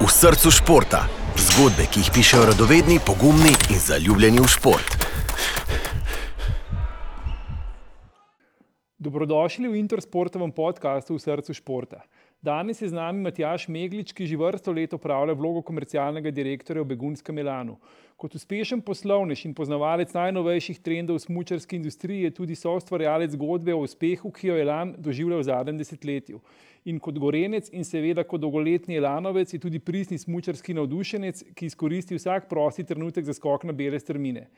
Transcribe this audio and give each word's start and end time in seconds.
v 0.00 0.08
srcu 0.08 0.48
športa. 0.48 1.04
Zgodbe, 1.36 1.84
ki 1.84 2.00
jih 2.00 2.08
pišejo 2.14 2.46
radovedni, 2.48 2.96
pogumni 3.04 3.52
in 3.68 3.76
zaljubljeni 3.76 4.40
v 4.40 4.48
šport. 4.48 4.96
Dobrodošli 8.96 9.68
v 9.68 9.76
Intersportovem 9.76 10.52
podkastu 10.56 11.16
v 11.16 11.20
srcu 11.20 11.52
športa. 11.52 12.00
Danes 12.42 12.82
je 12.82 12.88
z 12.88 12.96
nami 12.96 13.20
Matjaš 13.20 13.66
Meglič, 13.68 14.14
ki 14.16 14.24
že 14.24 14.36
vrsto 14.40 14.72
let 14.72 14.94
upravlja 14.96 15.34
vlogo 15.36 15.60
komercialnega 15.60 16.30
direktorja 16.32 16.80
v 16.80 16.88
Begunskem 16.88 17.36
Milanu. 17.36 17.76
Kot 18.16 18.32
uspešen 18.32 18.80
poslovnež 18.80 19.44
in 19.44 19.52
poznavalec 19.52 20.08
najnovejših 20.16 20.80
trendov 20.80 21.20
v 21.20 21.24
smučarski 21.26 21.76
industriji 21.76 22.24
je 22.24 22.32
tudi 22.32 22.56
soustvarjalec 22.56 23.36
zgodbe 23.36 23.76
o 23.76 23.84
uspehu, 23.84 24.32
ki 24.32 24.48
jo 24.48 24.56
je 24.56 24.64
Elan 24.64 24.96
doživljal 24.96 25.44
v 25.44 25.48
zadnjem 25.52 25.84
desetletju. 25.84 26.40
In 26.88 26.96
kot 26.96 27.20
gorenec 27.20 27.68
in 27.76 27.84
seveda 27.84 28.24
kot 28.24 28.40
dolgoletni 28.40 28.96
Elanovec 28.96 29.52
je 29.52 29.60
tudi 29.60 29.76
pristni 29.76 30.16
smučarski 30.16 30.72
navdušenec, 30.80 31.44
ki 31.52 31.68
izkoristi 31.68 32.16
vsak 32.16 32.48
prosti 32.48 32.88
trenutek 32.88 33.28
za 33.28 33.36
skok 33.36 33.68
na 33.68 33.76
bele 33.76 34.00
strmine. 34.00 34.48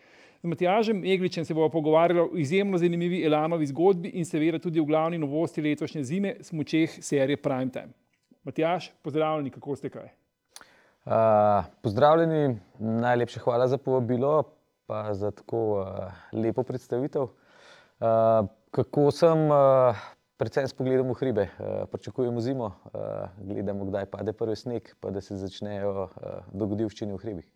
Z 0.43 0.49
Matjažem 0.51 1.05
Egličem 1.05 1.45
se 1.45 1.55
bomo 1.55 1.69
pogovarjali 1.71 2.21
o 2.21 2.39
izjemno 2.39 2.79
zanimivi 2.79 3.21
Elanovi 3.25 3.67
zgodbi 3.67 4.09
in 4.09 4.25
seveda 4.27 4.59
tudi 4.59 4.81
o 4.81 4.85
glavni 4.85 5.19
novosti 5.19 5.63
letošnje 5.63 6.03
zime, 6.05 6.33
smučeh 6.43 6.97
serije 6.99 7.37
Primetime. 7.37 7.93
Matjaž, 8.43 8.89
pozdravljeni, 9.03 9.53
kako 9.55 9.77
ste 9.77 9.91
kaj? 9.91 10.09
Uh, 11.05 11.13
pozdravljeni, 11.83 12.59
najlepša 12.79 13.41
hvala 13.41 13.69
za 13.69 13.79
povabilo, 13.79 14.43
pa 14.87 15.15
za 15.15 15.31
tako 15.31 15.63
uh, 15.79 16.11
lepo 16.33 16.67
predstavitev. 16.67 17.23
Uh, 17.23 18.51
kako 18.71 19.11
sem, 19.15 19.47
uh, 19.47 20.05
predvsem 20.37 20.67
s 20.67 20.75
pogledom 20.75 21.15
v 21.15 21.21
hribe, 21.23 21.49
uh, 21.55 21.87
pričakujemo 21.93 22.41
zimo, 22.41 22.65
uh, 22.67 23.31
gledamo, 23.39 23.85
kdaj 23.85 24.11
pade 24.11 24.33
prvi 24.33 24.57
sneg, 24.57 24.91
pa 25.01 25.15
da 25.15 25.21
se 25.21 25.39
začnejo 25.39 26.09
uh, 26.11 26.31
dogodivščine 26.51 27.15
v 27.15 27.27
hribih. 27.27 27.53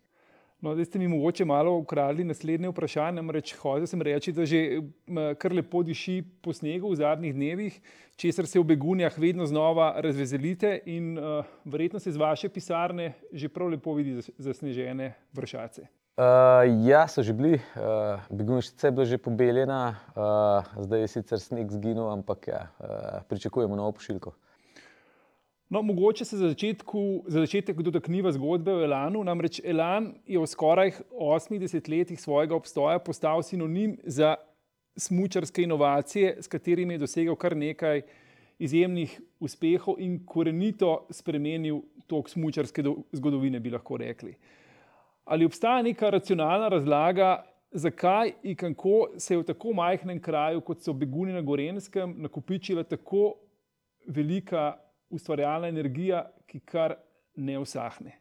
No, 0.61 0.73
zdaj 0.73 0.85
ste 0.85 0.99
mi 0.99 1.07
mogoče 1.07 1.45
malo 1.45 1.75
ukradli 1.77 2.23
naslednje 2.23 2.69
vprašanje. 2.69 3.15
Namreč 3.21 3.53
hotel 3.61 3.85
sem 3.87 4.01
reči, 4.01 4.31
da 4.33 4.45
že 4.45 4.81
kar 5.37 5.53
lepo 5.53 5.83
diši 5.85 6.23
po 6.41 6.53
snegu 6.53 6.89
v 6.89 6.97
zadnjih 6.97 7.35
dnevih, 7.35 7.77
česar 8.17 8.47
se 8.49 8.59
v 8.59 8.65
begunjah 8.73 9.13
vedno 9.21 9.45
znova 9.45 9.91
razvezelite 10.01 10.79
in 10.85 11.13
uh, 11.17 11.45
verjetno 11.65 11.99
se 11.99 12.11
z 12.11 12.17
vaše 12.17 12.49
pisarne 12.49 13.13
že 13.31 13.49
prav 13.53 13.69
lepo 13.69 13.93
vidi 13.93 14.17
zasnežene 14.37 15.13
vršace. 15.33 15.85
Uh, 16.17 16.65
ja, 16.89 17.05
so 17.05 17.21
že 17.21 17.37
bili, 17.37 17.61
uh, 17.77 18.17
begunjšica 18.33 18.87
je 18.87 18.91
bila 18.91 19.05
že 19.05 19.17
pobeljena, 19.21 19.95
uh, 20.17 20.65
zdaj 20.81 21.05
je 21.05 21.07
sicer 21.07 21.39
sneg 21.39 21.69
zginil, 21.69 22.09
ampak 22.09 22.47
ja, 22.47 22.61
uh, 22.81 23.21
pričakujemo 23.29 23.75
novo 23.77 23.91
pošiljko. 23.91 24.33
No, 25.69 25.81
mogoče 25.81 26.25
se 26.25 26.37
za, 26.37 26.47
začetku, 26.47 27.23
za 27.27 27.41
začetek 27.43 27.81
dotakniva 27.83 28.31
zgodbe 28.31 28.71
o 28.71 28.83
Elanu. 28.83 29.23
Namreč 29.23 29.59
Elan 29.63 30.13
je 30.25 30.39
v 30.39 30.47
skoraj 30.47 30.93
80 31.11 31.89
letih 31.91 32.21
svojega 32.21 32.55
obstoja 32.55 32.99
postal 32.99 33.43
sinonim 33.43 33.97
za 34.03 34.35
smočarske 34.95 35.63
inovacije, 35.63 36.37
s 36.41 36.47
katerimi 36.47 36.93
je 36.93 37.03
dosegel 37.03 37.35
kar 37.35 37.57
nekaj 37.57 38.01
izjemnih 38.59 39.19
uspehov 39.39 39.99
in 39.99 40.21
korenito 40.25 41.05
spremenil 41.11 41.81
tok 42.07 42.29
smočarske 42.29 42.83
zgodovine, 43.11 43.59
bi 43.59 43.69
lahko 43.69 43.97
rekli. 43.97 44.37
Ali 45.25 45.45
obstaja 45.45 45.83
neka 45.83 46.09
racionalna 46.09 46.71
razlaga, 46.71 47.43
zakaj 47.71 48.31
in 48.43 48.55
kako 48.55 49.09
se 49.17 49.33
je 49.33 49.43
v 49.43 49.43
tako 49.51 49.75
majhnem 49.75 50.21
kraju, 50.23 50.61
kot 50.61 50.79
so 50.79 50.93
Beguni 50.93 51.35
na 51.35 51.41
Gorenskem, 51.41 52.15
nakupičila 52.23 52.83
tako 52.83 53.33
velika 54.07 54.77
ustvarjalna 55.09 55.67
energija, 55.67 56.25
ki 56.47 56.59
kar 56.65 56.95
ne 57.35 57.59
usahne. 57.59 58.17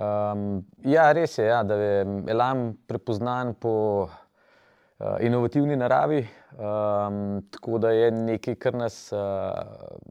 Um, 0.00 0.62
ja, 0.86 1.10
res 1.12 1.34
je, 1.38 1.44
ja, 1.50 1.62
da 1.66 1.74
je 1.74 2.02
Elan 2.30 2.70
prepoznan 2.88 3.56
po 3.58 3.72
uh, 4.06 5.16
inovativni 5.20 5.76
naravi, 5.76 6.20
um, 6.54 7.40
tako 7.50 7.80
da 7.82 7.90
je 7.90 8.10
nekaj, 8.14 8.56
kar 8.62 8.78
nas 8.78 9.00
uh, 9.12 9.18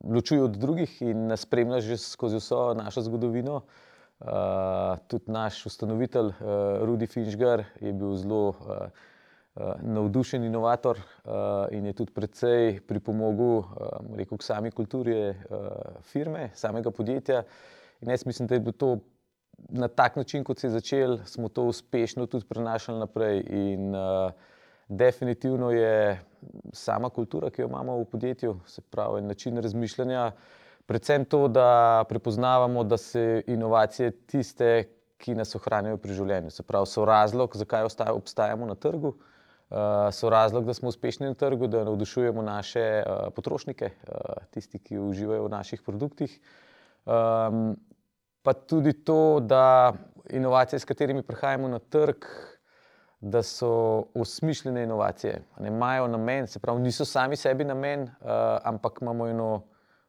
ločuje 0.04 0.44
od 0.44 0.58
drugih 0.60 0.98
in 1.02 1.30
nas 1.32 1.48
spremlja 1.48 1.80
že 1.88 1.98
skozi 1.98 2.42
vso 2.44 2.74
našo 2.78 3.06
zgodovino. 3.08 3.64
Uh, 4.20 5.00
tudi 5.08 5.32
naš 5.32 5.62
ustanovitelj, 5.66 6.34
uh, 6.36 6.84
Rudi 6.84 7.08
Finžgar, 7.08 7.64
je 7.80 7.94
bil 7.96 8.18
zelo 8.20 8.50
uh, 8.50 8.90
navdušen 9.82 10.44
inovator 10.44 10.98
uh, 10.98 11.32
in 11.72 11.86
je 11.86 11.94
tudi 11.94 12.14
precej 12.14 12.80
pripomogel 12.88 13.58
um, 13.58 14.16
rekel, 14.16 14.38
k 14.38 14.44
sami 14.44 14.72
kulturi 14.72 15.34
firme, 16.02 16.50
samega 16.56 16.92
podjetja. 16.92 17.44
In 18.02 18.12
jaz 18.12 18.26
mislim, 18.26 18.48
da 18.48 18.56
je 18.56 18.60
bilo 18.60 18.72
to 18.72 18.98
na 19.70 19.88
tak 19.88 20.16
način, 20.16 20.44
kot 20.44 20.60
se 20.60 20.68
je 20.68 20.72
začel, 20.72 21.18
smo 21.26 21.50
to 21.50 21.64
uspešno 21.64 22.26
tudi 22.26 22.46
prenašali 22.48 23.00
naprej. 23.00 23.44
In 23.50 23.94
definitivno 24.88 25.72
je 25.72 26.20
sama 26.74 27.10
kultura, 27.10 27.50
ki 27.50 27.62
jo 27.62 27.68
imamo 27.68 27.98
v 27.98 28.06
podjetju, 28.06 28.60
se 28.66 28.82
pravi 28.82 29.22
način 29.22 29.58
razmišljanja, 29.58 30.32
predvsem 30.86 31.26
to, 31.26 31.48
da 31.48 32.04
prepoznavamo, 32.10 32.84
da 32.84 32.98
so 32.98 33.20
inovacije 33.48 34.12
tiste, 34.12 34.90
ki 35.18 35.36
nas 35.36 35.56
ohranjajo 35.56 35.98
pri 35.98 36.14
življenju. 36.14 36.50
Se 36.50 36.64
pravi, 36.64 36.88
so 36.88 37.06
razlog, 37.06 37.56
zakaj 37.56 37.84
obstajamo 38.16 38.66
na 38.66 38.76
trgu. 38.76 39.08
Uh, 39.08 39.29
so 40.12 40.30
razlog, 40.30 40.66
da 40.66 40.74
smo 40.74 40.90
uspešni 40.90 41.28
na 41.28 41.34
trgu, 41.34 41.68
da 41.68 41.84
navdušujemo 41.84 42.42
naše 42.42 43.04
uh, 43.06 43.34
potrošnike, 43.36 43.86
uh, 43.86 44.20
tisti, 44.50 44.80
ki 44.80 44.98
uživajo 44.98 45.46
v 45.46 45.50
naših 45.50 45.82
produktih. 45.82 46.40
Pa 48.42 48.54
tudi 48.54 48.94
to, 48.94 49.40
da 49.42 49.94
inovacije, 50.30 50.80
s 50.80 50.86
katerimi 50.86 51.24
prihajamo 51.24 51.68
na 51.68 51.80
trg, 51.80 52.26
da 53.20 53.44
so 53.44 54.04
osmišljene 54.14 54.84
inovacije, 54.84 55.42
ne 55.60 55.68
imajo 55.68 56.08
namen, 56.08 56.48
se 56.48 56.60
pravi, 56.60 56.82
niso 56.82 57.06
sami 57.06 57.36
sebi 57.36 57.64
namen, 57.64 58.10
ampak 58.64 59.02
imamo 59.02 59.28
eno 59.28 59.64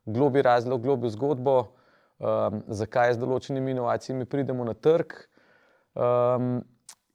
globi 0.04 0.43
razlog, 0.43 0.82
globi 0.82 1.10
zgodbo, 1.10 1.72
zakaj 2.69 3.15
z 3.15 3.19
določenimi 3.19 3.70
inovacijami 3.70 4.28
pridemo 4.28 4.65
na 4.65 4.75
trg. 4.75 5.16
Um, 5.94 6.60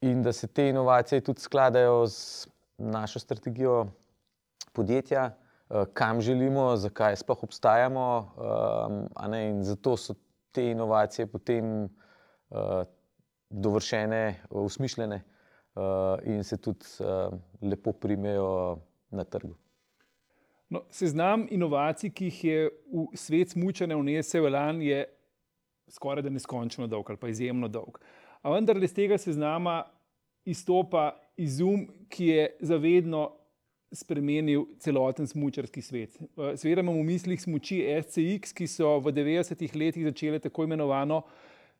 in 0.05 0.21
da 0.23 0.33
se 0.33 0.47
te 0.47 0.69
inovacije 0.69 1.21
tudi 1.21 1.41
skladajo 1.41 2.07
z 2.07 2.47
našo 2.77 3.19
strategijo 3.19 3.87
podjetja, 4.73 5.23
eh, 5.25 5.85
kam 5.93 6.21
želimo, 6.21 6.75
zakaj 6.75 7.15
sploh 7.15 7.43
obstajamo. 7.43 8.31
Eh, 9.33 9.49
in 9.49 9.63
zato 9.63 9.97
so 9.97 10.13
te 10.51 10.71
inovacije 10.71 11.27
potem 11.27 11.83
eh, 11.85 11.87
dovršene, 13.49 14.41
usmišljene 14.49 15.23
in 16.23 16.43
se 16.43 16.57
tudi 16.57 16.85
lepo 17.61 17.91
primejo 17.91 18.77
na 19.09 19.23
trgu. 19.23 19.55
No, 20.69 20.81
seznam 20.89 21.47
inovacij, 21.49 22.09
ki 22.09 22.25
jih 22.25 22.43
je 22.43 22.69
v 22.93 23.17
svet 23.17 23.49
smučanja 23.49 23.97
vnesel 23.97 24.47
Elan, 24.47 24.81
je 24.81 25.03
skoraj 25.87 26.23
da 26.23 26.29
neskončno 26.29 26.87
dolg 26.87 27.09
ali 27.09 27.17
pa 27.17 27.27
izjemno 27.27 27.67
dolg. 27.67 27.99
A 28.41 28.49
vendar 28.53 28.77
iz 28.83 28.93
tega 28.93 29.17
seznama 29.17 29.83
izstopa 30.45 31.11
izum, 31.37 31.87
ki 32.09 32.27
je 32.27 32.45
zavedno 32.59 33.29
spremenil 33.95 34.65
celoten 34.79 35.27
smočarski 35.27 35.81
svet. 35.81 36.17
Seveda 36.55 36.81
imamo 36.81 36.99
v 36.99 37.07
mislih 37.07 37.41
smoči 37.41 37.81
SCX, 38.03 38.53
ki 38.55 38.67
so 38.67 38.97
v 38.99 39.13
90-ih 39.15 39.75
letih 39.75 40.07
začele 40.09 40.39
tako 40.39 40.67
imenovano 40.67 41.23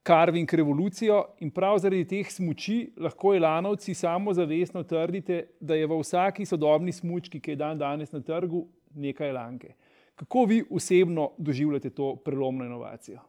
Carving 0.06 0.54
revolucijo 0.54 1.24
in 1.42 1.50
prav 1.52 1.80
zaradi 1.82 2.06
teh 2.06 2.30
smoči 2.30 2.92
lahko 3.02 3.34
Elanovci 3.34 3.94
samo 3.94 4.34
zavestno 4.34 4.84
trdite, 4.84 5.40
da 5.60 5.76
je 5.76 5.88
v 5.88 5.98
vsaki 5.98 6.46
sodobni 6.46 6.94
smočki, 6.94 7.42
ki 7.42 7.56
je 7.56 7.62
dan 7.64 7.80
danes 7.82 8.12
na 8.14 8.22
trgu, 8.22 8.68
nekaj 8.94 9.34
lanke. 9.34 9.74
Kako 10.16 10.46
vi 10.46 10.64
osebno 10.72 11.32
doživljate 11.38 11.90
to 11.90 12.16
prelomno 12.16 12.66
inovacijo? 12.66 13.20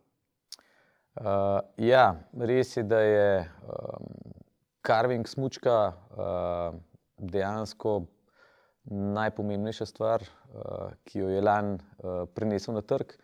Uh, 1.16 1.24
ja, 1.78 2.20
res 2.36 2.76
je, 2.76 2.82
da 2.82 3.00
je 3.00 3.40
um, 3.40 4.36
carving 4.86 5.26
smočka 5.28 5.92
uh, 5.92 6.76
dejansko 7.18 8.04
najpomembnejša 8.90 9.86
stvar, 9.86 10.22
uh, 10.22 10.94
ki 11.04 11.24
jo 11.24 11.32
je 11.32 11.42
Lan 11.42 11.74
uh, 11.74 12.22
prinesel 12.34 12.76
na 12.76 12.84
trg. 12.86 13.16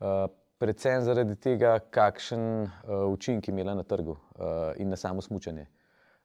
Uh, 0.00 0.26
predvsem 0.58 1.04
zaradi 1.06 1.36
tega, 1.38 1.76
kakšen 1.94 2.66
uh, 2.66 3.06
učinek 3.12 3.48
je 3.48 3.54
imela 3.54 3.76
na 3.78 3.86
trgu 3.86 4.16
uh, 4.16 4.72
in 4.82 4.90
na 4.90 4.98
samo 4.98 5.22
smočanje. 5.22 5.68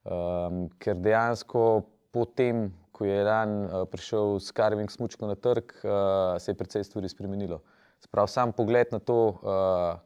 Um, 0.02 0.66
ker 0.82 0.98
dejansko 0.98 1.84
potem, 2.12 2.72
ko 2.92 3.06
je 3.06 3.24
Lan 3.28 3.58
uh, 3.66 3.84
prišel 3.92 4.40
s 4.42 4.50
carving 4.56 4.90
smočko 4.90 5.30
na 5.30 5.38
trg, 5.38 5.78
uh, 5.84 6.40
se 6.42 6.52
je 6.52 6.58
precej 6.58 6.90
stvari 6.90 7.10
spremenilo. 7.10 7.62
Sprav 8.02 8.28
sam 8.34 8.50
pogled 8.52 8.90
na 8.92 9.00
to, 9.00 9.20
uh, 9.30 10.00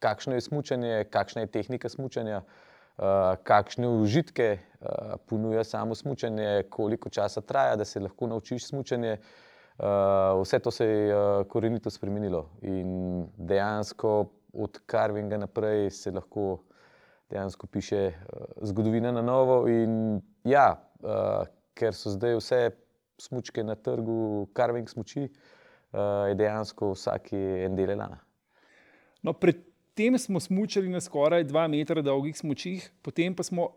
kakšno 0.00 0.38
je 0.38 0.46
smočanje, 0.48 1.04
kakšna 1.12 1.44
je 1.44 1.52
tehnika 1.52 1.88
smočanja. 1.88 2.40
Eh, 2.40 2.73
kakšne 3.42 3.88
užitke 3.88 4.58
uh, 4.58 4.86
ponuja 5.26 5.64
samo 5.64 5.94
smutanje, 5.94 6.62
koliko 6.70 7.10
časa 7.10 7.40
traja, 7.40 7.76
da 7.76 7.84
se 7.84 8.00
lahko 8.00 8.26
naučiš 8.26 8.68
smutanje. 8.68 9.18
Uh, 9.78 10.42
vse 10.42 10.58
to 10.58 10.70
se 10.70 10.86
je 10.86 11.44
korenito 11.50 11.90
spremenilo 11.90 12.50
in 12.62 13.26
dejansko 13.36 14.30
od 14.52 14.78
carvinga 14.90 15.36
naprej 15.36 15.90
se 15.90 16.10
lahko 16.10 16.62
dejansko 17.30 17.66
piše 17.66 18.12
zgodovina 18.62 19.12
na 19.12 19.22
novo. 19.22 19.68
In 19.68 20.20
ja, 20.44 20.76
ker 21.74 21.94
so 21.94 22.12
zdaj 22.14 22.38
vse 22.38 22.60
smočke 23.18 23.64
na 23.64 23.74
trgu, 23.74 24.46
carving 24.56 24.88
smoči, 24.88 25.26
uh, 25.26 26.28
je 26.28 26.38
dejansko 26.38 26.92
vsak 26.94 27.32
en 27.32 27.74
del 27.74 27.96
lana. 27.98 28.20
No, 29.22 29.32
predtem 29.94 30.18
smo 30.18 30.40
smučali 30.40 30.88
na 30.88 31.00
skoraj 31.00 31.44
2 31.44 31.68
metra 31.68 32.02
dolgih 32.02 32.36
smočih, 32.36 32.90
potem 33.02 33.34
pa 33.34 33.42
smo 33.42 33.68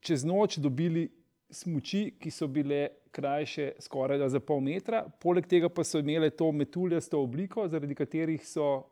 čez 0.00 0.24
noč 0.24 0.56
dobili 0.58 1.08
smoči, 1.50 2.16
ki 2.18 2.30
so 2.30 2.46
bile 2.46 2.88
krajše 3.10 3.72
skoraj 3.78 4.28
za 4.28 4.40
pol 4.40 4.60
metra, 4.60 5.04
poleg 5.22 5.46
tega 5.46 5.68
pa 5.68 5.84
so 5.84 5.98
imele 5.98 6.30
to 6.30 6.50
metuljasto 6.52 7.20
obliko, 7.22 7.68
zaradi 7.68 7.94
katerih 7.94 8.42
so 8.46 8.82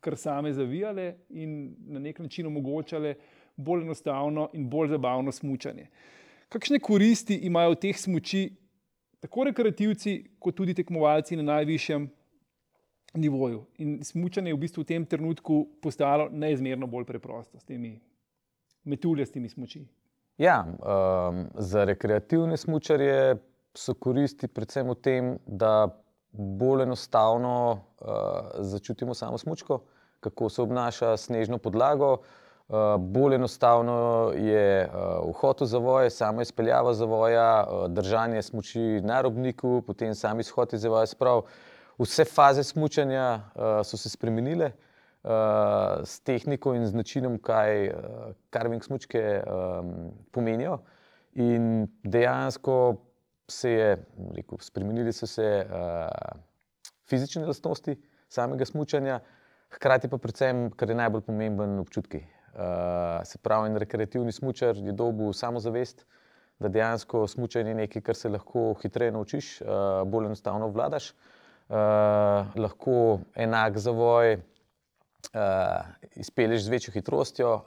kar 0.00 0.16
same 0.16 0.52
zavijale 0.52 1.14
in 1.30 1.76
na 1.86 2.02
nek 2.02 2.18
način 2.18 2.46
omogočale 2.46 3.14
bolj 3.56 3.82
enostavno 3.82 4.48
in 4.52 4.68
bolj 4.70 4.88
zabavno 4.88 5.32
smučanje. 5.32 5.86
Kakšne 6.48 6.78
koristi 6.78 7.38
imajo 7.46 7.70
v 7.76 7.80
teh 7.86 7.98
smoči, 7.98 8.48
tako 9.20 9.44
rekreativci, 9.44 10.24
kot 10.38 10.56
tudi 10.58 10.74
tekmovalci 10.74 11.36
na 11.36 11.42
najvišjem 11.54 12.10
nivoju? 13.16 13.64
In 13.78 13.98
smučanje 14.04 14.50
je 14.50 14.54
v 14.54 14.60
bistvu 14.60 14.82
v 14.82 14.86
tem 14.86 15.06
trenutku 15.06 15.66
postalo 15.82 16.28
neizmerno 16.32 16.86
bolj 16.86 17.04
preprosto 17.04 17.58
s 17.58 17.64
temi 17.64 18.00
metuljastimi 18.84 19.48
smoči. 19.48 19.86
Ja, 20.38 20.64
um, 20.66 21.46
za 21.54 21.84
rekreativne 21.84 22.56
smočarje 22.56 23.36
so 23.76 23.94
koristi 23.94 24.48
predvsem 24.48 24.88
v 24.88 24.96
tem, 25.00 25.30
da 25.46 25.88
bolj 26.32 26.82
enostavno 26.82 27.54
uh, 27.72 28.08
začutimo 28.58 29.14
samo 29.14 29.38
smočko, 29.38 29.80
kako 30.20 30.48
se 30.48 30.62
obnaša 30.62 31.16
snežno 31.16 31.58
podlago. 31.58 32.18
Uh, 32.68 32.96
bolj 32.98 33.34
enostavno 33.34 34.32
je 34.36 34.88
uh, 34.88 35.30
vhod 35.30 35.60
v 35.60 35.66
zavoje, 35.66 36.10
samo 36.10 36.42
izpeljava 36.42 36.94
zavoja, 36.94 37.64
uh, 37.64 37.86
držanje 37.88 38.42
smoči 38.42 39.00
na 39.02 39.20
robniku, 39.22 39.82
potem 39.86 40.14
sam 40.14 40.40
izhod 40.40 40.74
iz 40.74 40.80
zavoja. 40.80 41.06
Sprav, 41.06 41.44
vse 41.98 42.24
faze 42.24 42.64
smučanja 42.64 43.40
uh, 43.54 43.62
so 43.84 43.96
se 43.96 44.08
spremenile 44.08 44.70
uh, 45.22 45.30
s 46.04 46.20
tehniko 46.20 46.74
in 46.74 46.86
z 46.86 46.94
načinom, 46.94 47.38
kaj 47.38 47.88
uh, 47.88 47.94
carving 48.52 48.84
smočke 48.84 49.22
um, 49.40 50.12
pomenijo. 50.30 50.78
In 51.34 51.86
dejansko 52.04 52.96
se 53.48 53.70
je, 53.70 53.88
rekel, 54.36 54.58
spremenili 54.60 55.12
so 55.12 55.26
se 55.26 55.46
uh, 55.64 56.40
fizične 57.08 57.46
lastnosti 57.46 57.96
samega 58.28 58.64
smučanja, 58.64 59.20
hkrati 59.76 60.08
pa 60.08 60.18
predvsem, 60.18 60.70
kar 60.76 60.90
je 60.90 60.98
najbolj 60.98 61.22
pomemben, 61.28 61.78
občutki. 61.78 62.24
Uh, 62.56 63.20
se 63.24 63.38
pravi, 63.38 63.70
en 63.70 63.76
rekreativni 63.76 64.32
smočar 64.32 64.76
je 64.76 64.92
dobil 64.92 65.32
samozavest, 65.32 66.06
da 66.58 66.68
dejansko 66.72 67.26
smučanje 67.28 67.70
je 67.70 67.80
nekaj, 67.82 68.02
kar 68.02 68.16
se 68.16 68.28
lahko 68.32 68.70
hitreje 68.82 69.12
naučiš, 69.12 69.60
uh, 69.60 69.68
bolj 70.08 70.30
enostavno 70.30 70.68
vladaš. 70.72 71.10
Uh, 71.10 71.35
lahko 71.68 73.20
enak 73.34 73.78
zavoj 73.78 74.36
uh, 75.34 76.10
izpelješ 76.16 76.62
z 76.62 76.68
večjo 76.68 76.92
hitrostjo, 76.92 77.54
uh, 77.54 77.62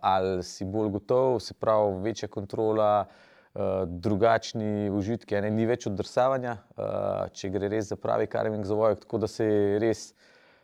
ali 0.00 0.42
si 0.42 0.64
bolj 0.64 0.88
gotov, 0.90 1.40
se 1.40 1.54
pravi, 1.54 2.00
večja 2.02 2.28
kontrola, 2.28 3.06
uh, 3.54 3.60
drugačni 3.86 4.90
užitki, 4.90 5.40
ne, 5.40 5.50
ni 5.50 5.66
več 5.66 5.86
oddrsavanja, 5.86 6.56
uh, 6.76 7.28
če 7.32 7.50
gre 7.52 7.68
res 7.68 7.90
za 7.92 7.96
pravi 7.96 8.26
karving 8.26 8.64
zavoj, 8.64 8.96
tako 9.04 9.22
da 9.24 9.28
se 9.28 9.46
je 9.46 9.78
res 9.82 10.12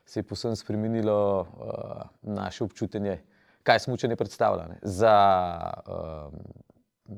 se 0.09 0.23
je 0.23 0.25
posebno 0.25 0.57
spremenilo 0.57 1.41
uh, 1.41 2.03
naše 2.23 2.65
občutenje, 2.65 3.19
kaj 3.63 3.83
smučanje 3.85 4.17
predstavlja. 4.17 4.65
Ne. 4.71 4.79
Za 4.83 5.17
uh, 5.85 6.33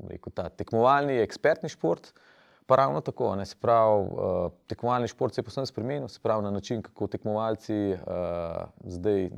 rekel, 0.09 0.33
ta 0.35 0.49
tekmovalni, 0.49 1.15
ekspertni 1.23 1.71
šport, 1.71 2.11
uh, 2.11 2.30
Pa 2.71 2.75
ravno 2.75 3.01
tako, 3.01 3.35
ne, 3.35 3.45
se 3.45 3.55
pravi, 3.59 4.03
uh, 4.11 4.51
tekmovalni 4.67 5.07
šport 5.07 5.33
se 5.33 5.41
je 5.41 5.43
posebno 5.43 5.65
spremenil, 5.65 6.07
se 6.07 6.19
pravi 6.23 6.43
na 6.43 6.51
način, 6.51 6.81
kako 6.81 7.07
tekmovalci 7.07 7.75
uh, 7.91 7.97
zdaj 8.83 9.25
uh, 9.25 9.31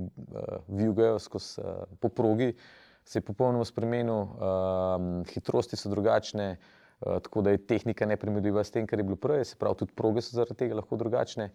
vijugajo 0.68 1.20
skozi 1.20 1.62
uh, 1.62 1.66
po 2.00 2.10
progi, 2.10 2.52
se 3.06 3.18
je 3.18 3.24
popolnoma 3.26 3.66
spremenil, 3.66 4.20
uh, 4.22 4.28
hitrosti 5.34 5.76
so 5.76 5.90
drugačne, 5.90 6.58
uh, 7.00 7.18
tako 7.24 7.42
da 7.42 7.56
je 7.56 7.66
tehnika 7.66 8.06
neprimerljiva 8.06 8.64
s 8.64 8.72
tem, 8.72 8.86
kar 8.88 9.00
je 9.00 9.04
bilo 9.04 9.18
prej, 9.18 9.46
se 9.46 9.58
pravi, 9.58 9.82
tudi 9.82 9.98
proge 9.98 10.22
so 10.22 10.38
zaradi 10.38 10.60
tega 10.60 10.78
lahko 10.78 11.02
drugačne. 11.02 11.50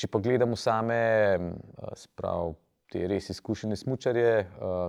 Če 0.00 0.08
pa 0.08 0.24
gledamo 0.24 0.56
same, 0.56 1.02
uh, 1.36 1.92
se 1.92 2.08
pravi, 2.16 2.56
te 2.88 3.04
res 3.04 3.28
izkušene 3.36 3.76
smočarje, 3.76 4.32
uh, 4.62 4.88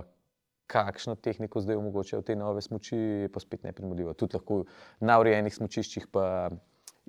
kakšno 0.70 1.16
tehniko 1.18 1.62
zdaj 1.64 1.78
omogočajo 1.80 2.22
te 2.26 2.36
nove 2.38 2.62
smoči, 2.62 3.28
pa 3.32 3.42
spet 3.42 3.64
ne 3.66 3.72
primerljivo. 3.74 4.14
Tudi 4.14 4.38
lahko 4.38 4.62
na 5.02 5.18
urejenih 5.22 5.54
smočiščih, 5.54 6.06
pa 6.14 6.50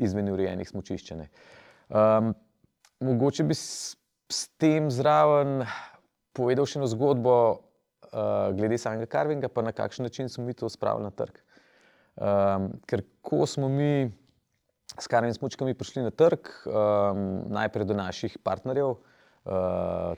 izven 0.02 0.32
urejenih 0.34 0.70
smočišč. 0.70 1.14
Um, 1.92 2.34
mogoče 3.04 3.46
bi 3.46 3.58
s, 3.58 3.98
s 4.32 4.48
tem 4.62 4.90
zraven 4.94 5.62
povedal 6.38 6.66
še 6.70 6.80
eno 6.80 6.90
zgodbo 6.90 7.36
uh, 7.52 8.50
glede 8.58 8.80
samega 8.82 9.10
karvinga, 9.12 9.52
pa 9.52 9.66
na 9.66 9.76
kakšen 9.76 10.08
način 10.08 10.32
smo 10.32 10.48
mi 10.48 10.58
to 10.58 10.70
spravili 10.72 11.10
na 11.10 11.14
trg. 11.14 11.42
Um, 12.22 12.72
ker 12.90 13.06
ko 13.24 13.46
smo 13.48 13.70
mi 13.72 14.10
s 15.00 15.08
karvimi 15.08 15.36
smočkami 15.36 15.78
prišli 15.78 16.04
na 16.04 16.12
trg, 16.12 16.50
um, 16.68 17.22
najprej 17.52 17.88
do 17.88 17.96
naših 17.96 18.38
partnerjev, 18.44 18.98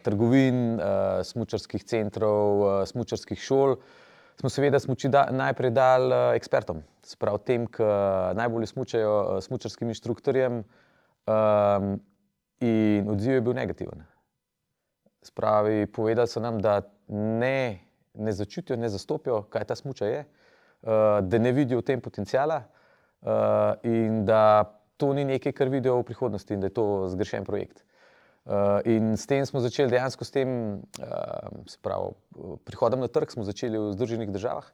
trgovin, 0.04 0.76
uh, 0.76 0.80
eh, 0.80 1.24
smočarskih 1.24 1.84
centrov, 1.84 2.62
uh, 2.62 2.82
eh, 2.82 2.86
smočarskih 2.86 3.40
šol, 3.40 3.78
smo 4.40 4.50
seveda 4.50 4.80
smuči 4.80 5.10
da, 5.10 5.28
najprej 5.32 5.72
dali 5.72 6.12
uh, 6.12 6.36
ekspertom, 6.36 6.82
sprav 7.06 7.40
tem, 7.48 7.68
ki 7.68 7.88
najbolj 8.36 8.68
smučajo 8.74 9.14
uh, 9.14 9.44
smočarskim 9.44 9.94
inštruktorjem. 9.94 10.64
Um, 11.24 12.02
in 12.60 13.08
odziv 13.10 13.38
je 13.38 13.42
bil 13.42 13.56
negativen. 13.56 14.04
Spravi, 15.24 15.88
povedali 15.88 16.28
so 16.28 16.42
nam, 16.44 16.60
da 16.60 16.82
ne, 17.08 17.80
ne 18.14 18.32
začutijo, 18.32 18.76
ne 18.76 18.90
zastopijo, 18.92 19.46
kaj 19.52 19.70
ta 19.72 19.76
smoča 19.76 20.10
je, 20.10 20.20
uh, 20.26 21.24
da 21.24 21.40
ne 21.40 21.52
vidijo 21.56 21.80
v 21.80 21.88
tem 21.88 22.04
potencijala 22.04 22.64
uh, 22.64 23.80
in 23.88 24.26
da 24.28 24.68
to 24.98 25.14
ni 25.14 25.24
nekaj, 25.26 25.56
kar 25.56 25.72
vidijo 25.72 26.02
v 26.02 26.08
prihodnosti 26.12 26.54
in 26.54 26.60
da 26.60 26.68
je 26.68 26.76
to 26.76 27.08
zgrešen 27.16 27.48
projekt. 27.48 27.86
Uh, 28.44 28.82
in 28.84 29.14
s 29.16 29.24
tem 29.24 29.46
smo 29.48 29.62
začeli 29.64 29.88
dejansko 29.88 30.26
s 30.28 30.34
tem, 30.36 30.50
uh, 31.00 31.76
pravi, 31.80 32.12
prihodom 32.68 33.00
na 33.00 33.08
trg, 33.08 33.32
smo 33.32 33.46
začeli 33.48 33.80
v 33.80 33.94
Združenih 33.96 34.34
državah. 34.36 34.68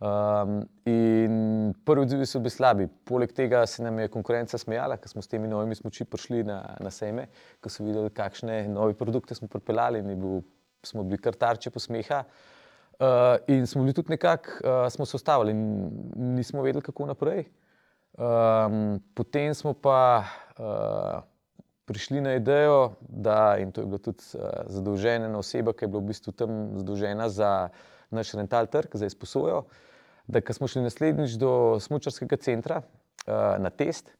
Um, 0.00 0.62
in 0.88 1.74
prvi 1.84 2.06
odzivi 2.06 2.24
so 2.26 2.40
bili 2.40 2.50
slabi. 2.50 2.86
Poleg 3.04 3.34
tega 3.36 3.60
se 3.68 3.84
nam 3.84 4.00
je 4.00 4.08
konkurenca 4.08 4.56
smejala, 4.58 4.96
ker 4.96 5.12
smo 5.12 5.20
s 5.20 5.28
temi 5.28 5.50
novimi 5.52 5.76
smoči 5.76 6.06
prišli 6.08 6.46
na, 6.48 6.62
na 6.80 6.90
sejme, 6.90 7.26
ko 7.60 7.68
so 7.68 7.84
videli, 7.84 8.08
kakšne 8.08 8.62
nove 8.72 8.96
produkte 8.96 9.36
smo 9.36 9.50
pripeljali 9.52 10.00
in 10.00 10.08
bil, 10.16 10.40
smo 10.84 11.04
bili 11.04 11.20
kar 11.20 11.36
tarče 11.36 11.74
posmeha. 11.76 12.22
Uh, 12.94 13.36
in 13.52 13.68
smo 13.68 13.84
bili 13.84 13.92
tudi 13.92 14.16
nekako, 14.16 14.64
uh, 14.64 14.88
smo 14.88 15.04
se 15.04 15.16
ustavili 15.20 15.52
in 15.52 15.92
nismo 16.40 16.64
vedeli, 16.64 16.82
kako 16.88 17.12
naprej. 17.12 17.44
Um, 18.16 18.96
potem 19.12 19.52
smo 19.52 19.76
pa. 19.76 20.24
Uh, 20.56 21.33
prišli 21.84 22.20
na 22.20 22.34
idejo, 22.34 22.94
da, 23.00 23.56
in 23.60 23.72
to 23.72 23.80
je 23.80 23.86
bila 23.86 23.98
tudi 23.98 24.24
uh, 24.34 24.64
zadolžena 24.66 25.30
oseba, 25.38 25.72
ki 25.72 25.84
je 25.84 25.88
bila 25.92 26.02
v 26.02 26.12
bistvu 26.12 26.32
tam 26.32 26.78
zadolžena 26.78 27.28
za 27.28 27.68
naš 28.10 28.34
rental 28.34 28.66
trg, 28.66 28.96
za 28.96 29.06
izposojo, 29.06 29.64
da 30.26 30.40
ko 30.40 30.52
smo 30.52 30.68
šli 30.68 30.82
naslednjič 30.82 31.36
do 31.40 31.80
smočarskega 31.80 32.36
centra 32.36 32.80
uh, 32.80 33.56
na 33.60 33.70
test, 33.70 34.10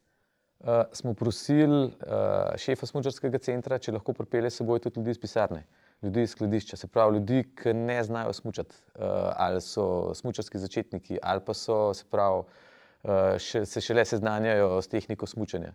uh, 0.61 0.85
smo 0.93 1.15
prosili 1.15 1.87
uh, 1.87 2.53
šefa 2.61 2.87
smočarskega 2.87 3.39
centra, 3.39 3.79
če 3.79 3.97
lahko 3.97 4.13
pripelje 4.13 4.51
seboj 4.51 4.85
tudi 4.85 5.01
ljudi 5.01 5.17
iz 5.17 5.23
pisarne. 5.23 5.65
Ljudi 6.03 6.23
iz 6.23 6.35
skladišča, 6.37 6.77
se 6.77 6.87
pravi, 6.87 7.17
ljudi, 7.17 7.45
ki 7.57 7.73
ne 7.73 8.03
znajo 8.05 8.33
smučati, 8.33 8.77
uh, 8.95 9.33
ali 9.41 9.61
so 9.65 10.13
smučarski 10.15 10.59
začetniki, 10.59 11.19
ali 11.23 11.41
pa 11.41 11.55
so, 11.55 11.95
se 11.95 12.05
pravi, 12.11 12.45
uh, 12.45 13.39
še, 13.41 13.65
se 13.65 13.81
šele 13.81 14.05
seznanjajo 14.05 14.83
s 14.83 14.93
tehniko 14.93 15.27
smučanja. 15.27 15.73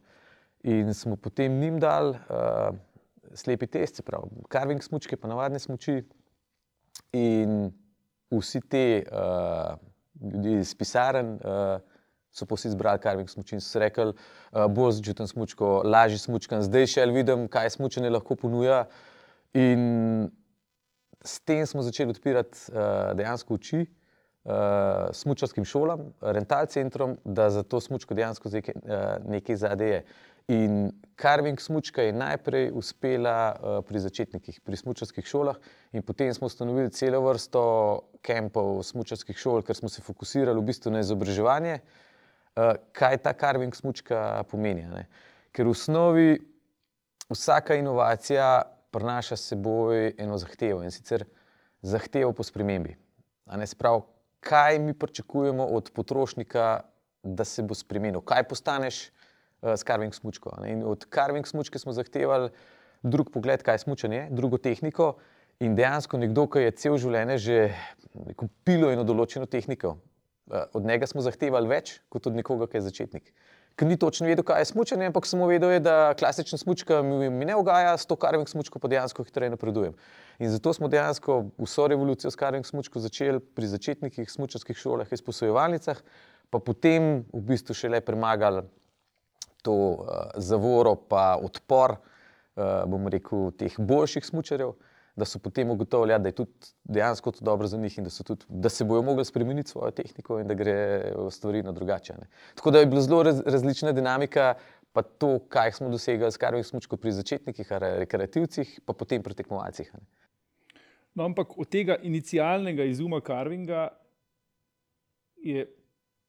In 0.64 0.94
smo 0.94 1.16
potem 1.16 1.60
njim 1.60 1.80
dali 1.80 2.10
uh, 2.10 2.76
slepi 3.34 3.68
test, 3.68 3.96
se 3.96 4.04
pravi, 4.04 4.28
carving 4.52 4.84
smočke, 4.84 5.18
pa 5.18 5.28
navadne 5.28 5.60
smoči. 5.60 6.02
In 7.16 7.70
vsi 8.32 8.62
ti 8.62 9.04
uh, 9.06 9.78
ljudje 10.34 10.60
iz 10.60 10.74
pisarn 10.76 11.38
uh, 11.40 11.80
so 12.32 12.46
vsi 12.50 12.68
izbrali 12.68 13.00
carving 13.04 13.30
smoči 13.30 13.56
in 13.56 13.62
so 13.64 13.80
rekli, 13.80 14.12
uh, 14.12 14.66
bolj 14.68 15.00
začutim 15.00 15.28
smočko, 15.28 15.80
lažji 15.86 16.20
smočkam, 16.26 16.62
zdaj 16.62 16.92
še 16.92 17.08
vidim, 17.14 17.48
kaj 17.48 17.72
smočanje 17.78 18.12
lahko 18.12 18.36
ponuja. 18.36 18.84
In 19.58 20.30
s 21.26 21.40
tem 21.42 21.66
smo 21.66 21.82
začeli 21.82 22.12
odpirati 22.12 22.68
uh, 22.74 23.16
dejansko 23.18 23.56
oči. 23.56 23.86
Uh, 24.50 25.10
smučarskim 25.14 25.66
šolam, 25.68 26.14
rental 26.24 26.66
centrom, 26.72 27.18
da 27.26 27.50
za 27.52 27.62
to 27.64 27.82
smučko 27.84 28.16
dejansko 28.16 28.50
nekaj, 28.50 28.76
uh, 28.82 29.26
nekaj 29.28 29.58
zadej 29.62 29.92
je. 29.92 30.04
In 30.50 30.90
carving 31.14 31.62
smučka 31.62 32.02
je 32.02 32.14
najprej 32.14 32.72
uspela 32.74 33.54
uh, 33.54 33.80
pri 33.86 34.00
začetnikih, 34.02 34.62
pri 34.66 34.78
smučarskih 34.78 35.26
šolah, 35.26 35.60
in 35.94 36.02
potem 36.02 36.34
smo 36.34 36.50
ustanovili 36.50 36.90
celo 36.90 37.22
vrsto 37.22 37.64
kampov 38.26 38.82
smučarskih 38.84 39.38
šol, 39.38 39.62
ker 39.62 39.78
smo 39.78 39.92
se 39.94 40.02
fokusirali 40.02 40.58
v 40.58 40.66
bistvu 40.72 40.96
na 40.96 41.04
izobraževanje, 41.06 41.80
uh, 41.80 42.74
kaj 42.98 43.20
ta 43.22 43.36
carving 43.38 43.78
smučka 43.78 44.42
pomeni. 44.50 44.88
Ne? 44.90 45.06
Ker 45.54 45.70
v 45.70 45.76
osnovi 45.78 46.40
vsaka 47.30 47.78
inovacija 47.78 48.64
prinaša 48.90 49.38
s 49.38 49.54
seboj 49.54 50.16
eno 50.18 50.38
zahtevo 50.42 50.82
in 50.82 50.90
sicer 50.90 51.28
zahtevo 51.86 52.34
po 52.34 52.44
spremembi. 52.44 52.96
Sprav, 53.66 54.02
kaj 54.40 54.80
mi 54.80 54.98
pričakujemo 54.98 55.66
od 55.78 55.92
potrošnika, 55.94 56.82
da 57.24 57.46
se 57.46 57.62
bo 57.62 57.76
spremenil, 57.76 58.22
kaj 58.22 58.48
postaneš 58.50 59.10
s 59.62 59.84
carving 59.84 60.16
smočko. 60.16 60.54
Od 60.86 61.06
carving 61.14 61.48
smočke 61.48 61.80
smo 61.80 61.94
zahtevali 61.94 62.50
drug 63.04 63.32
pogled, 63.32 63.64
kaj 63.64 63.80
je 63.80 63.86
smočanje, 63.86 64.28
drugo 64.32 64.58
tehniko. 64.58 65.16
In 65.60 65.76
dejansko 65.76 66.18
nekdo, 66.18 66.46
ki 66.48 66.62
je 66.64 66.76
cel 66.80 66.96
življenje 66.96 67.36
že 67.44 67.56
pilo 68.64 68.94
eno 68.94 69.04
določeno 69.04 69.44
tehniko, 69.44 69.98
uh, 70.48 70.62
od 70.74 70.86
njega 70.88 71.08
smo 71.08 71.20
zahtevali 71.20 71.68
več 71.68 71.98
kot 72.08 72.30
od 72.32 72.38
nekoga, 72.40 72.70
ki 72.72 72.80
je 72.80 72.86
začetnik. 72.88 73.34
Ker 73.80 73.88
ni 73.88 73.98
točno 74.00 74.28
vedel, 74.28 74.44
kaj 74.44 74.60
je 74.64 74.70
smočanje, 74.72 75.10
ampak 75.12 75.28
samo 75.28 75.48
vedel, 75.52 75.72
je, 75.76 75.82
da 75.84 76.14
klasična 76.20 76.58
smočka 76.60 77.02
mi, 77.04 77.30
mi 77.32 77.48
ne 77.48 77.56
ugaja, 77.60 77.94
s 78.00 78.08
to 78.08 78.16
carving 78.20 78.48
smočko 78.48 78.80
pa 78.80 78.92
dejansko 78.92 79.24
hitreje 79.28 79.52
napredujem. 79.52 79.94
In 80.40 80.52
zato 80.52 80.74
smo 80.76 80.88
dejansko 80.92 81.42
vso 81.60 81.88
revolucijo 81.92 82.32
s 82.32 82.40
carving 82.40 82.68
smočko 82.68 83.04
začeli 83.04 83.40
pri 83.40 83.72
začetnikih 83.72 84.32
smočarskih 84.32 84.80
šolah, 84.80 85.12
izposojevalnicah, 85.12 86.00
pa 86.52 86.60
potem 86.60 87.24
v 87.36 87.44
bistvu 87.52 87.76
šele 87.76 88.00
premagali 88.04 88.64
to 89.62 89.74
uh, 89.74 90.06
zavoro, 90.36 90.96
pa 90.96 91.38
odpor, 91.42 91.96
uh, 91.96 92.64
bomo 92.88 93.10
rekel, 93.10 93.52
teh 93.58 93.76
boljših 93.78 94.26
smočarjev, 94.26 94.74
da 95.20 95.26
so 95.28 95.40
potem 95.44 95.70
ugotovili, 95.70 96.14
ja, 96.14 96.20
da 96.20 96.32
je 96.32 96.38
tudi 96.38 96.72
dejansko 96.84 97.32
to 97.36 97.46
dobro 97.46 97.68
za 97.68 97.78
njih 97.78 97.98
in 97.98 98.08
da, 98.08 98.12
tudi, 98.24 98.46
da 98.48 98.70
se 98.70 98.86
bodo 98.86 99.02
mogli 99.02 99.26
spremeniti 99.26 99.70
svojo 99.70 99.92
tehniko 99.92 100.40
in 100.40 100.48
da 100.48 100.56
gre 100.56 100.78
stvari 101.32 101.64
na 101.64 101.72
drugače. 101.72 102.14
Ne. 102.14 102.30
Tako 102.56 102.72
da 102.72 102.80
je 102.80 102.86
bila 102.86 103.02
zelo 103.02 103.24
raz, 103.24 103.42
različna 103.46 103.92
dinamika. 103.92 104.54
Pa 104.92 105.04
to, 105.04 105.40
kaj 105.54 105.72
smo 105.78 105.90
dosegli 105.90 106.32
s 106.32 106.38
karving 106.42 106.66
smočko 106.66 106.98
pri 106.98 107.12
začetnikih, 107.14 107.68
rekreativcih, 108.02 108.80
pa 108.86 108.94
potem 108.98 109.22
pri 109.24 109.36
tekmovalcih. 109.38 109.92
No, 111.14 111.28
ampak 111.28 111.54
od 111.62 111.70
tega 111.70 112.00
inicialnega 112.02 112.88
izuma 112.90 113.22
karvinga 113.22 113.90
je 115.38 115.68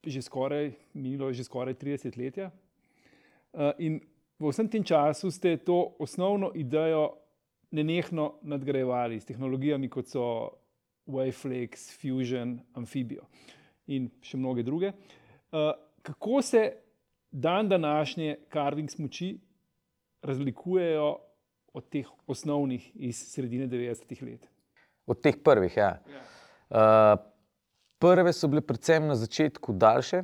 že 0.05 0.23
skoraj 0.23 0.73
minilo, 0.95 1.33
že 1.33 1.45
skoraj 1.45 1.75
30 1.75 2.17
let. 2.17 2.39
Uh, 3.53 3.73
in 3.79 4.01
v 4.39 4.51
vsem 4.51 4.69
tem 4.69 4.85
času 4.85 5.31
ste 5.31 5.57
to 5.57 5.97
osnovno 5.99 6.53
idejo 6.55 7.19
nenehno 7.71 8.39
nadgrajevali 8.43 9.21
s 9.21 9.27
tehnologijami, 9.27 9.89
kot 9.89 10.09
so 10.09 10.25
Waveflex, 11.07 11.91
Fusion, 12.01 12.59
Amphibio 12.75 13.27
in 13.91 14.09
še 14.23 14.39
mnoge 14.39 14.63
druge. 14.63 14.93
Uh, 15.51 15.73
kako 16.03 16.43
se 16.43 16.63
dan 17.31 17.69
današnje 17.69 18.37
carving 18.53 18.91
smoči 18.91 19.39
razlikujejo 20.23 21.19
od 21.73 21.89
teh 21.89 22.07
osnovnih 22.27 22.91
iz 22.95 23.19
sredine 23.33 23.69
90-ih 23.69 24.23
let? 24.23 24.49
Od 25.07 25.21
teh 25.21 25.37
prvih, 25.45 25.77
ja. 25.77 25.99
ja. 26.07 26.23
Uh, 26.71 27.31
Prve 28.01 28.33
so 28.33 28.49
bile 28.49 28.63
predvsem 28.65 29.05
na 29.07 29.15
začetku 29.15 29.75
daljše, 29.77 30.23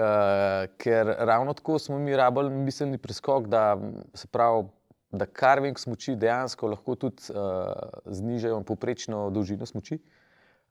uh, 0.00 0.66
ker 0.78 1.14
ravno 1.18 1.54
tako 1.54 1.78
smo 1.78 1.98
mi 1.98 2.16
rabili 2.16 2.50
miselni 2.50 2.98
preskok, 2.98 3.46
da 3.46 3.78
se 4.14 4.26
pravi, 4.26 4.64
da 5.12 5.26
carving 5.40 5.78
smoči 5.78 6.14
dejansko 6.16 6.68
lahko 6.70 6.94
tudi 6.94 7.34
uh, 7.34 7.72
znižajo 8.06 8.62
poprečno 8.62 9.28
dolžino 9.30 9.66
smoči, 9.66 9.98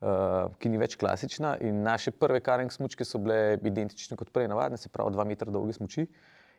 uh, 0.02 0.48
ki 0.60 0.72
ni 0.72 0.80
več 0.80 0.96
klasična. 1.00 1.58
In 1.62 1.84
naše 1.84 2.12
prve 2.12 2.40
carving 2.46 2.72
smočke 2.72 3.06
so 3.06 3.20
bile 3.20 3.60
identične 3.64 4.18
kot 4.18 4.32
prej, 4.34 4.48
navadne, 4.52 4.80
se 4.80 4.90
pravi, 4.90 5.14
dva 5.16 5.28
metra 5.28 5.52
dolge 5.52 5.76
smoči. 5.76 6.08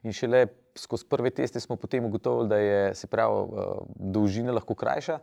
In 0.04 0.16
šele 0.16 0.46
skozi 0.80 1.04
prve 1.08 1.32
teste 1.36 1.60
smo 1.60 1.76
potem 1.76 2.04
ugotovili, 2.04 2.48
da 2.48 2.60
je 2.60 2.94
se 2.94 3.06
pravi, 3.06 3.42
uh, 3.48 3.82
dolžina 3.96 4.52
lahko 4.52 4.76
krajša. 4.76 5.18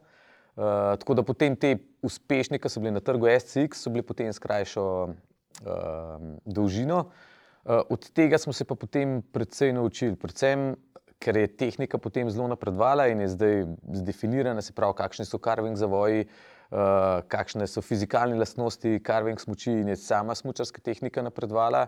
Uh, 0.58 0.98
tako 0.98 1.14
da 1.14 1.22
potem 1.22 1.56
te 1.56 1.76
uspešne, 2.02 2.58
ki 2.58 2.70
so 2.70 2.82
bili 2.82 2.96
na 2.98 3.02
trgu 3.06 3.30
SCX, 3.30 3.86
so 3.86 3.94
bili 3.94 4.02
potem 4.06 4.34
s 4.34 4.42
krajšo 4.42 4.84
uh, 5.06 6.30
dolžino. 6.46 7.06
Uh, 7.06 7.36
od 7.68 8.10
tega 8.16 8.38
smo 8.38 8.54
se 8.54 8.66
pa 8.66 8.76
potem 8.76 9.22
predvsej 9.32 9.74
naučili, 9.74 10.16
predvsem 10.16 10.76
ker 11.20 11.38
je 11.38 11.48
tehnika 11.48 11.98
potem 11.98 12.30
zelo 12.30 12.48
napredovala 12.48 13.08
in 13.12 13.22
je 13.22 13.32
zdaj 13.34 13.56
zdefinirana, 14.02 14.62
se 14.62 14.74
pravi, 14.74 14.94
kakšni 14.98 15.26
so 15.26 15.40
carving 15.42 15.78
zavoji, 15.78 16.28
uh, 16.28 17.24
kakšne 17.28 17.68
so 17.68 17.82
fizikalne 17.82 18.38
lastnosti 18.38 19.00
carving 19.06 19.42
smoči 19.42 19.80
in 19.82 19.94
je 19.94 19.98
sama 20.02 20.36
smočarska 20.36 20.82
tehnika 20.82 21.26
napredovala. 21.26 21.88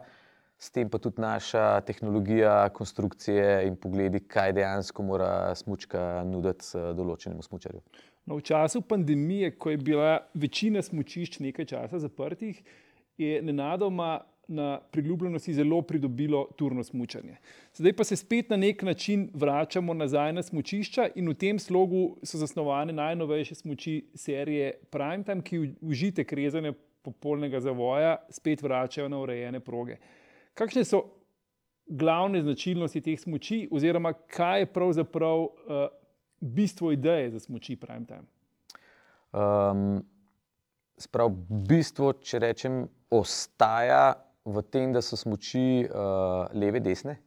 S 0.59 0.73
tem 0.75 0.89
pa 0.91 0.99
tudi 0.99 1.21
naša 1.23 1.79
tehnologija, 1.87 2.67
konstrukcije 2.75 3.67
in 3.67 3.77
pogledi, 3.79 4.19
kaj 4.19 4.57
dejansko 4.57 5.05
mora 5.07 5.53
smočka 5.55 6.25
nuditi 6.27 6.81
določenemu 6.97 7.45
smočarju. 7.45 7.79
No, 8.27 8.35
v 8.35 8.43
času 8.43 8.81
pandemije, 8.83 9.53
ko 9.55 9.71
je 9.71 9.79
bila 9.79 10.17
večina 10.35 10.83
smočišč 10.83 11.39
nekaj 11.45 11.69
časa 11.71 12.01
zaprtih, 12.03 12.59
je 13.15 13.39
nenadoma 13.41 14.17
na 14.49 14.79
priljubljenosti 14.91 15.53
zelo 15.53 15.81
pridobilo 15.81 16.47
turno 16.57 16.83
smočanje. 16.83 17.37
Zdaj 17.73 17.93
pa 17.93 18.03
se 18.03 18.15
spet 18.15 18.49
na 18.49 18.57
nek 18.57 18.81
način 18.81 19.29
vračamo 19.33 19.93
nazaj 19.93 20.33
na 20.33 20.43
smočišča 20.43 21.09
in 21.15 21.29
v 21.29 21.33
tem 21.33 21.59
slogu 21.59 22.17
so 22.23 22.37
zasnovane 22.37 22.93
najnovejše 22.93 23.55
smoči 23.55 24.09
serije 24.15 24.73
Primetime, 24.89 25.43
ki 25.43 25.59
užitek 25.81 26.33
rezanja 26.33 26.73
popolnega 27.01 27.59
zavoja 27.59 28.17
spet 28.29 28.61
vračajo 28.61 29.09
na 29.09 29.19
urejene 29.21 29.59
proge. 29.59 29.97
Kakšne 30.53 30.83
so 30.85 31.03
glavne 31.87 32.41
značilnosti 32.41 33.01
teh 33.01 33.19
smoči, 33.19 33.67
oziroma 33.71 34.13
kaj 34.13 34.59
je 34.59 34.73
pravzaprav 34.73 35.41
uh, 35.41 35.51
bistvo 36.39 36.91
ideje 36.91 37.29
za 37.31 37.39
smoči 37.39 37.75
prime 37.75 38.05
time? 38.05 38.25
Um, 39.31 40.01
sprav, 40.97 41.29
bistvo, 41.69 42.13
če 42.13 42.39
rečem, 42.39 42.81
ostaja 43.09 44.13
v 44.53 44.63
tem, 44.65 44.93
da 44.93 45.01
so 45.01 45.17
smoči 45.19 45.85
uh, 45.87 46.47
leve, 46.53 46.81
desne. 46.83 47.17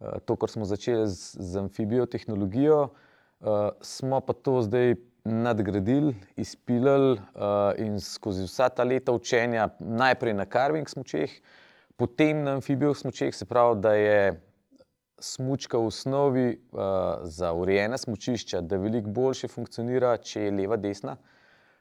Uh, 0.00 0.18
to, 0.24 0.36
kar 0.40 0.50
smo 0.52 0.68
začeli 0.68 1.06
z, 1.08 1.36
z 1.40 1.60
amfibijo 1.60 2.06
tehnologijo, 2.06 2.90
uh, 2.90 3.70
smo 3.80 4.20
pa 4.20 4.32
to 4.32 4.60
zdaj 4.66 4.94
nadgradili, 5.24 6.14
izpilili 6.36 7.12
uh, 7.12 7.72
in 7.78 8.00
skozi 8.00 8.44
vsa 8.44 8.68
ta 8.68 8.84
leta 8.84 9.12
učenja, 9.12 9.68
najprej 9.80 10.34
na 10.34 10.46
carving 10.48 10.88
smočeh, 10.88 11.32
potem 11.96 12.44
na 12.44 12.56
amfibijah 12.56 12.96
smočeh, 12.96 13.34
se 13.36 13.44
pravi, 13.44 13.80
da 13.80 13.94
je 13.94 14.40
smočka 15.20 15.78
v 15.78 15.86
osnovi 15.86 16.46
uh, 16.72 16.80
za 17.22 17.52
urejena 17.52 17.98
smočišča, 17.98 18.60
da 18.60 18.80
veliko 18.80 19.12
boljše 19.12 19.48
funkcionira, 19.48 20.16
če 20.16 20.48
je 20.48 20.54
leva, 20.56 20.80
desna. 20.80 21.16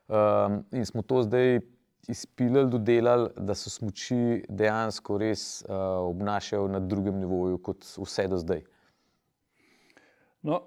Um, 0.09 0.63
in 0.71 0.85
smo 0.85 1.01
to 1.01 1.23
zdaj 1.23 1.59
izpilili, 2.07 2.69
dodelali, 2.71 3.29
da 3.37 3.55
so 3.55 3.69
smoči 3.69 4.43
dejansko 4.49 5.17
res 5.17 5.61
uh, 5.61 5.75
obnašajo 6.09 6.67
na 6.67 6.79
drugem 6.79 7.19
nivoju 7.19 7.57
kot 7.63 7.85
vse 7.97 8.27
do 8.27 8.37
zdaj. 8.37 8.63
No, 10.41 10.61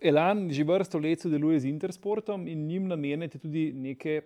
Elan 0.00 0.46
že 0.50 0.64
vrsto 0.64 0.98
let 0.98 1.20
sodeluje 1.20 1.60
z 1.60 1.68
Intersportom 1.68 2.46
in 2.48 2.66
njim 2.66 2.86
namenjate 2.88 3.38
tudi 3.38 3.72
neke 3.72 4.22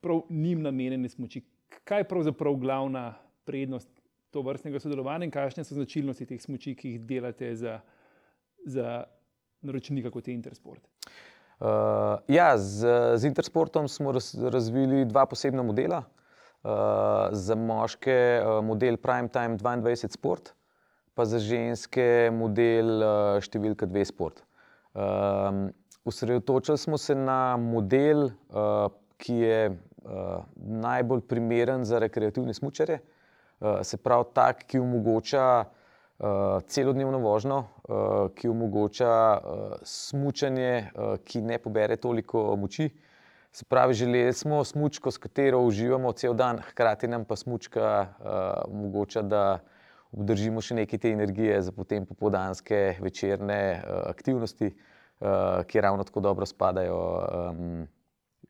prav 0.00 0.22
njim 0.30 0.62
namenjene 0.62 1.08
smoči. 1.08 1.42
Kaj 1.84 2.04
je 2.04 2.08
pravzaprav 2.08 2.54
glavna 2.54 3.14
prednost 3.44 3.88
to 4.30 4.42
vrstnega 4.42 4.80
sodelovanja 4.80 5.26
in 5.26 5.34
kakšne 5.34 5.64
so 5.64 5.74
značilnosti 5.74 6.26
teh 6.26 6.40
smoči, 6.40 6.76
ki 6.78 6.94
jih 6.94 7.00
delate 7.00 7.54
za, 7.56 7.80
za 8.64 9.02
naročnika 9.62 10.10
kot 10.10 10.28
je 10.28 10.34
Intersport? 10.34 10.82
Uh, 10.82 11.32
ja, 12.28 12.58
z, 12.58 12.86
z 13.16 13.24
Intersportom 13.24 13.88
smo 13.88 14.12
raz, 14.12 14.34
razvili 14.34 15.04
dva 15.04 15.26
posebna 15.26 15.62
modela. 15.62 16.02
Uh, 16.62 16.70
za 17.34 17.54
moške 17.58 18.14
uh, 18.38 18.64
model 18.64 18.96
Primetime 18.96 19.58
22 19.58 20.12
Sport, 20.14 20.52
pa 21.14 21.24
za 21.26 21.40
ženske 21.42 22.30
model 22.30 23.02
uh, 23.02 23.38
številka 23.42 23.88
2 23.90 24.04
Sport. 24.06 24.44
Uh, 24.94 25.70
Usredotočili 26.06 26.78
smo 26.78 26.98
se 26.98 27.14
na 27.18 27.56
model, 27.58 28.28
uh, 28.54 28.86
ki 29.18 29.34
je 29.42 29.58
uh, 29.70 30.46
najbolj 30.54 31.24
primeren 31.26 31.82
za 31.86 31.98
rekreativne 32.02 32.54
smočare. 32.54 33.00
Uh, 33.58 33.82
se 33.82 33.98
pravi, 33.98 34.30
tak, 34.34 34.62
ki 34.70 34.78
omogoča 34.82 35.46
uh, 35.66 35.81
celodnevno 36.66 37.18
vožnjo, 37.18 37.56
uh, 37.58 38.30
ki 38.34 38.48
omogoča 38.48 39.38
uh, 39.38 39.72
smučanje, 39.82 40.90
uh, 40.94 41.16
ki 41.24 41.40
ne 41.42 41.58
pobere 41.58 41.96
toliko 41.96 42.56
moči. 42.56 42.90
Se 43.52 43.64
pravi, 43.68 43.94
želeli 43.94 44.32
smo 44.32 44.64
smučko, 44.64 45.10
s 45.10 45.18
katero 45.18 45.60
uživamo 45.60 46.12
cel 46.12 46.34
dan, 46.34 46.58
hkrati 46.58 47.08
nam 47.08 47.24
pa 47.24 47.36
smučka 47.36 48.06
uh, 48.08 48.26
omogoča, 48.70 49.22
da 49.22 49.58
vdržimo 50.12 50.60
še 50.60 50.74
nekaj 50.74 50.98
te 50.98 51.10
energije 51.12 51.60
za 51.62 51.72
potem 51.72 52.06
popoldanske 52.06 52.96
večerne 53.00 53.58
uh, 53.82 53.98
aktivnosti, 54.08 54.70
uh, 54.70 55.64
ki 55.66 55.80
ravno 55.80 56.04
tako 56.04 56.20
dobro 56.20 56.46
spadajo 56.46 57.00
um, 57.50 57.88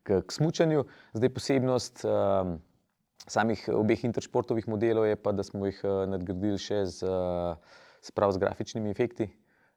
k, 0.03 0.21
k 0.21 0.31
smučanju. 0.31 0.85
Zdaj 1.13 1.33
posebnost 1.33 2.05
um, 2.05 2.59
samih 3.27 3.69
obeh 3.73 4.03
interšportovih 4.03 4.67
modelov 4.67 5.07
je 5.07 5.15
pa, 5.15 5.31
da 5.31 5.43
smo 5.43 5.65
jih 5.65 5.79
uh, 5.83 6.03
nadgradili 6.09 6.59
še 6.59 6.83
z, 6.85 7.07
uh, 7.07 7.79
sprav, 8.03 8.33
z 8.35 8.43
grafičnimi 8.43 8.91
efekti. 8.91 9.29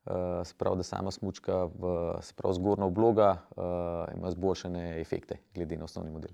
Uh, 0.07 0.45
sprav, 0.47 0.77
da 0.79 0.85
sama 0.87 1.11
smučka 1.11 1.65
v 1.67 1.93
sprav, 2.23 2.53
zgornja 2.55 2.87
obloga 2.87 3.31
uh, 3.57 4.07
ima 4.15 4.31
zboljšane 4.31 5.01
efekte, 5.01 5.41
glede 5.55 5.79
na 5.81 5.89
osnovni 5.89 6.13
model. 6.15 6.31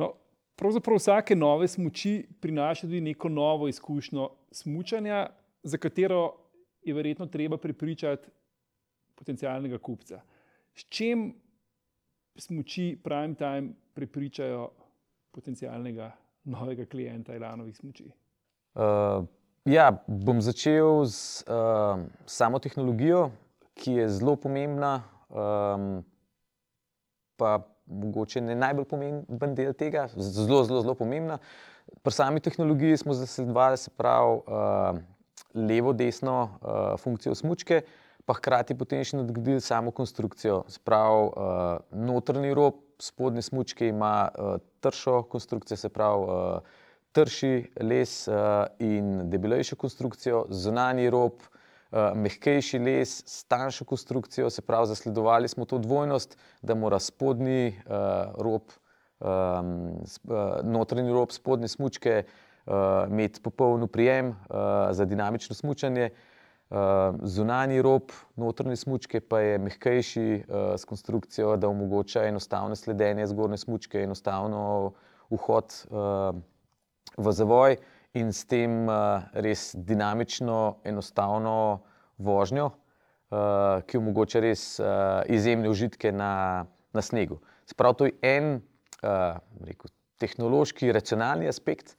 No, 0.00 0.14
pravzaprav 0.56 0.96
vsake 0.96 1.36
nove 1.36 1.68
smoči 1.68 2.22
prinaša 2.40 2.86
tudi 2.86 3.02
neko 3.04 3.28
novo 3.28 3.68
izkušnjo 3.68 4.30
smutanja, 4.56 5.26
za 5.62 5.76
katero 5.76 6.22
je 6.80 6.94
verjetno 6.94 7.26
treba 7.26 7.58
prepričati 7.60 8.30
potencijalnega 9.14 9.78
kupca. 9.78 10.22
S 10.74 10.88
čim 10.88 11.34
smoči 12.36 12.96
prime 13.04 13.34
time 13.34 13.72
prepričajo 13.94 14.70
potencijalnega 15.34 16.12
novega 16.44 16.86
klienta 16.86 17.34
Elanovih 17.36 17.76
smoči? 17.76 18.08
Uh, 18.74 19.26
ja, 19.68 19.90
bom 20.06 20.40
začel 20.40 21.04
z 21.06 21.44
uh, 21.48 22.04
samo 22.26 22.58
tehnologijo, 22.58 23.30
ki 23.78 24.00
je 24.00 24.08
zelo 24.18 24.36
pomembna. 24.36 25.02
Um, 25.28 26.04
pa 27.38 27.60
mogoče 27.86 28.40
ne 28.40 28.56
najbolj 28.58 28.86
pomemben 28.88 29.54
del 29.56 29.72
tega, 29.76 30.08
zelo, 30.16 30.64
zelo, 30.64 30.82
zelo 30.82 30.94
pomembna. 30.98 31.38
Pri 32.02 32.12
sami 32.12 32.40
tehnologiji 32.40 32.96
smo 33.00 33.14
zasledovali, 33.16 33.76
se 33.76 33.90
pravi, 33.96 34.40
uh, 34.44 34.98
levo-desno 35.54 36.36
uh, 36.42 37.00
funkcijo 37.00 37.34
smočke, 37.34 37.82
pa 38.28 38.36
hkrati 38.36 38.76
potem 38.76 39.04
še 39.04 39.22
nadgradili 39.22 39.62
samo 39.64 39.92
konstrukcijo. 39.94 40.62
Sprav, 40.68 41.22
uh, 41.24 41.32
notrni 41.96 42.52
rob 42.56 42.82
spodnje 43.00 43.46
smočke 43.48 43.88
ima 43.88 44.28
uh, 44.28 44.58
tršo 44.80 45.22
konstrukcijo, 45.22 45.76
se 45.76 45.88
pravi, 45.88 46.24
uh, 46.24 46.60
trši 47.12 47.70
les 47.80 48.28
uh, 48.28 48.34
in 48.78 49.30
debelejšo 49.30 49.76
konstrukcijo, 49.76 50.46
zunanji 50.50 51.10
rob. 51.10 51.46
Eh, 51.88 52.10
mehkejši 52.20 52.78
les 52.84 53.12
s 53.24 53.44
tanjšo 53.48 53.86
konstrukcijo, 53.88 54.50
se 54.52 54.60
pravi, 54.62 54.90
zasledovali 54.90 55.48
smo 55.48 55.64
to 55.64 55.78
dvojnost, 55.78 56.36
da 56.62 56.74
mora 56.74 56.98
spodnji 57.00 57.68
uh, 57.68 58.34
rob, 58.44 58.62
um, 59.24 59.70
notranji 60.68 61.12
rob 61.12 61.32
spodnje 61.32 61.68
smočke 61.68 62.24
uh, 62.26 62.74
imeti 63.08 63.40
popoln 63.40 63.88
prijem 63.88 64.28
uh, 64.28 64.36
za 64.92 65.04
dinamično 65.08 65.56
smočanje. 65.56 66.10
Uh, 66.12 66.27
zunanji 67.22 67.82
rob 67.82 68.12
notranje 68.36 68.76
smočke 68.76 69.20
pa 69.20 69.40
je 69.40 69.58
mehkejši 69.58 70.24
uh, 70.36 70.74
s 70.76 70.84
konstrukcijo, 70.84 71.56
da 71.56 71.68
omogoča 71.68 72.26
enostavno 72.28 72.76
sledenje 72.76 73.26
zgornje 73.26 73.56
smočke, 73.56 74.02
enostavno 74.02 74.92
vhod 75.30 75.72
uh, 75.88 76.36
v 77.16 77.32
zavoj. 77.32 77.76
In 78.16 78.32
s 78.32 78.46
tem 78.48 78.88
res 79.36 79.74
dinamično, 79.76 80.80
enostavno 80.84 81.84
vožnjo, 82.16 82.70
ki 83.84 83.98
omogoča 84.00 84.40
res 84.40 84.62
izjemne 85.28 85.68
užitke 85.68 86.10
na, 86.16 86.64
na 86.96 87.02
snegu. 87.04 87.36
Sprav 87.68 87.98
to 88.00 88.08
je 88.08 88.16
en 88.24 88.48
rekel, 89.68 89.92
tehnološki, 90.24 90.88
racionalni 90.96 91.52
aspekt, 91.52 91.97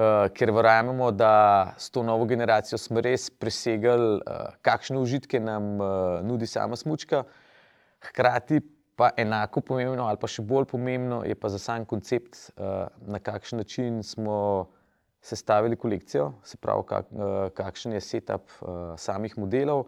uh, 0.00 0.26
ker 0.34 0.52
verjamemo, 0.54 1.10
da 1.12 1.74
s 1.78 1.90
to 1.90 2.02
novo 2.02 2.24
generacijo 2.26 2.78
smo 2.78 3.00
res 3.04 3.28
presegli, 3.30 4.18
uh, 4.20 4.56
kakšne 4.64 4.98
užitke 5.00 5.40
nam 5.40 5.72
uh, 5.80 6.18
nudi 6.24 6.48
sama 6.48 6.76
smočka. 6.76 7.24
Hkrati 8.00 8.60
pa 8.96 9.10
enako 9.16 9.62
pomembno, 9.64 10.06
ali 10.08 10.20
pa 10.20 10.28
še 10.28 10.44
bolj 10.44 10.68
pomembno, 10.72 11.22
je 11.24 11.36
pa 11.36 11.48
za 11.52 11.60
sam 11.60 11.86
koncept, 11.88 12.38
uh, 12.56 12.88
na 13.06 13.20
kakšen 13.20 13.60
način 13.62 14.02
smo 14.04 14.36
sestavili 15.20 15.76
kolekcijo, 15.76 16.30
se 16.44 16.56
pravi, 16.56 16.86
kak, 16.88 17.10
uh, 17.12 17.42
kakšen 17.56 17.96
je 17.96 18.00
setup 18.04 18.48
uh, 18.60 18.94
samih 18.96 19.36
modelov, 19.38 19.86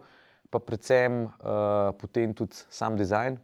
pa 0.53 0.61
predvsem 0.61 1.25
uh, 1.25 1.89
potem 1.97 2.35
tudi 2.37 2.61
sam 2.69 2.97
dizajn, 2.97 3.39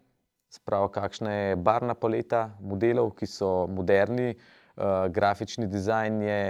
se 0.49 0.61
pravi, 0.65 0.89
kakšna 0.93 1.33
je 1.33 1.57
barvna 1.57 1.95
paleta 1.97 2.51
modelov, 2.61 3.15
ki 3.17 3.29
so 3.29 3.49
moderni, 3.69 4.35
uh, 4.35 4.58
grafični 5.11 5.67
dizajn 5.67 6.21
je 6.21 6.41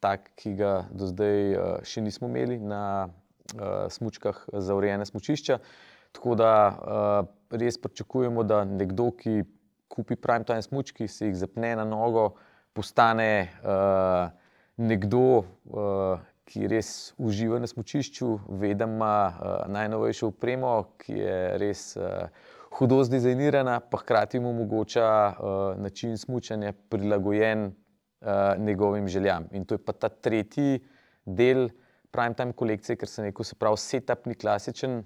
tak, 0.00 0.30
ki 0.36 0.54
ga 0.58 0.72
do 0.92 1.08
zdaj 1.10 1.40
uh, 1.56 1.64
še 1.86 2.02
nismo 2.04 2.28
imeli 2.28 2.58
na 2.60 3.08
uh, 3.08 3.86
smočkah 3.90 4.44
za 4.52 4.76
urejene 4.76 5.06
smočišča. 5.08 5.58
Tako 6.16 6.36
da 6.38 6.52
uh, 6.70 7.58
res 7.58 7.78
pričakujemo, 7.80 8.44
da 8.46 8.64
nekdo, 8.68 9.10
ki 9.16 9.42
kupi 9.92 10.16
prime 10.16 10.44
time 10.44 10.62
smočki, 10.62 11.08
se 11.08 11.30
jih 11.30 11.36
zapne 11.36 11.74
na 11.76 11.84
nogo, 11.88 12.34
postane 12.76 13.48
uh, 13.62 14.28
nekdo, 14.76 15.44
uh, 15.72 16.24
ki 16.46 16.68
res 16.70 16.90
uživa 17.18 17.58
na 17.58 17.66
smočišču, 17.66 18.28
ve, 18.60 18.74
da 18.78 18.86
ima 18.86 19.14
uh, 19.30 19.54
najnovejšo 19.72 20.30
opremo, 20.30 20.74
ki 21.02 21.16
je 21.18 21.38
res 21.62 21.88
uh, 21.98 22.28
hudo 22.70 23.02
zdizajnirana, 23.04 23.80
pa 23.80 23.98
hkrati 23.98 24.40
mu 24.40 24.50
omogoča 24.50 25.08
uh, 25.32 25.82
način 25.82 26.18
smočanja 26.18 26.72
prilagojen 26.88 27.66
uh, 27.66 28.58
njegovim 28.58 29.08
željam. 29.08 29.48
In 29.52 29.64
to 29.64 29.74
je 29.74 29.84
pa 29.84 29.92
ta 29.92 30.08
tretji 30.08 30.80
del 31.24 31.68
prime 32.10 32.34
time 32.34 32.52
kolekcije, 32.52 32.96
ker 32.96 33.08
se 33.08 33.22
neko 33.22 33.44
se 33.44 33.54
pravi 33.54 33.76
setup 33.76 34.26
ni 34.26 34.34
klasičen, 34.34 35.02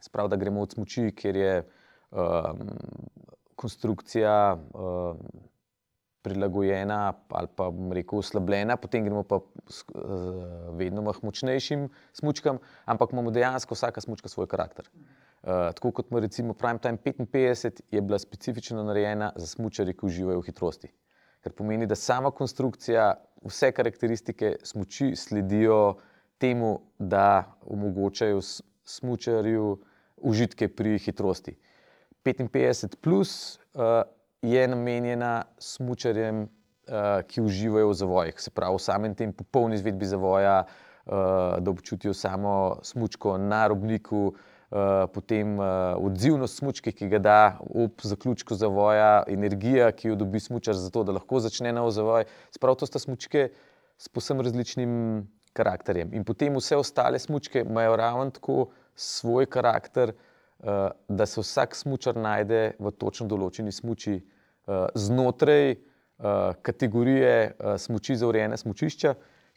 sprav 0.00 0.28
da 0.28 0.36
gremo 0.36 0.62
od 0.62 0.72
smoči, 0.72 1.10
kjer 1.16 1.36
je 1.36 1.54
um, 2.10 2.68
konstrukcija. 3.56 4.58
Um, 4.74 5.48
prilagojena 6.22 7.12
ali 7.28 7.48
pa 7.56 7.70
rekel 7.92 8.18
oslabljena, 8.18 8.76
potem 8.76 9.04
gremo 9.04 9.22
pa 9.22 9.38
vedno 10.76 11.02
močnejšim 11.22 11.88
smočkam, 12.12 12.58
ampak 12.84 13.12
imamo 13.12 13.30
dejansko 13.30 13.74
vsaka 13.74 14.00
smočka 14.00 14.28
svoj 14.28 14.46
karakter. 14.50 14.90
Uh, 15.48 15.54
tako 15.74 15.90
kot 15.90 16.10
ima 16.10 16.20
recimo 16.20 16.54
Prime 16.54 16.78
Time 16.78 16.96
55, 16.96 17.80
je 17.90 18.00
bila 18.00 18.18
specifično 18.18 18.82
narejena 18.82 19.32
za 19.36 19.46
smočare, 19.46 19.94
ki 19.96 20.06
uživajo 20.06 20.42
v 20.42 20.44
hitrosti. 20.44 20.90
Kar 21.40 21.52
pomeni, 21.56 21.86
da 21.88 21.96
sama 21.96 22.30
konstrukcija, 22.30 23.14
vse 23.48 23.70
karakteristike 23.72 24.56
smoči 24.62 25.14
sledijo 25.16 25.94
temu, 26.38 26.80
da 26.98 27.56
omogočajo 27.64 28.42
smočarju 28.84 29.78
užitke 30.16 30.68
pri 30.68 30.98
hitrosti. 30.98 31.56
55 32.24 32.98
plus 33.00 33.56
uh, 33.56 34.02
je 34.42 34.68
namenjena 34.68 35.46
smočarjem, 35.58 36.42
uh, 36.42 37.24
ki 37.24 37.40
uživajo 37.40 37.88
v 37.88 37.96
zavojih, 38.02 38.40
se 38.40 38.50
pravi 38.50 38.76
v 38.76 38.84
samem 38.84 39.16
tem 39.16 39.32
popolni 39.32 39.80
izvedbi 39.80 40.12
zavoja, 40.12 40.60
uh, 40.60 41.56
da 41.56 41.70
občutijo 41.70 42.12
samo 42.14 42.82
smočko 42.82 43.38
na 43.38 43.64
robniku. 43.72 44.26
Uh, 44.26 44.54
potem 45.14 45.54
uh, 45.56 45.96
odzivnost 46.04 46.60
smočke, 46.60 46.92
ki 46.92 47.08
ga 47.08 47.18
da 47.18 47.38
ob 47.72 48.02
zaključku 48.04 48.54
zavoja, 48.54 49.22
energija, 49.28 49.88
ki 49.96 50.10
jo 50.10 50.18
dobi 50.20 50.40
smočar, 50.44 50.76
zato 50.76 51.06
da 51.08 51.14
lahko 51.16 51.40
začne 51.40 51.72
nov 51.72 51.88
zavoj. 51.96 52.26
Sprav 52.52 52.76
to 52.76 52.86
sta 52.86 53.00
smočke 53.00 53.48
s 53.96 54.12
posebno 54.12 54.44
različnim 54.44 55.24
karakterjem. 55.56 56.12
In 56.12 56.28
potem 56.28 56.56
vse 56.60 56.76
ostale 56.76 57.18
smočke 57.18 57.64
imajo 57.64 57.96
ravno 57.96 58.28
tako 58.36 58.66
svoj 58.94 59.48
karakter, 59.48 60.12
uh, 60.12 60.28
Eh, 60.58 60.90
da 61.08 61.26
se 61.26 61.40
vsak 61.40 61.76
smočar 61.76 62.16
najde 62.16 62.72
v 62.82 62.90
točno 62.90 63.28
določeni 63.30 63.70
smoči 63.70 64.16
eh, 64.18 64.86
znotraj 64.98 65.70
eh, 65.70 65.78
kategorije 66.66 67.34
smoči 67.78 68.16
za 68.18 68.26
urejene 68.26 68.58
smočišča, 68.58 69.12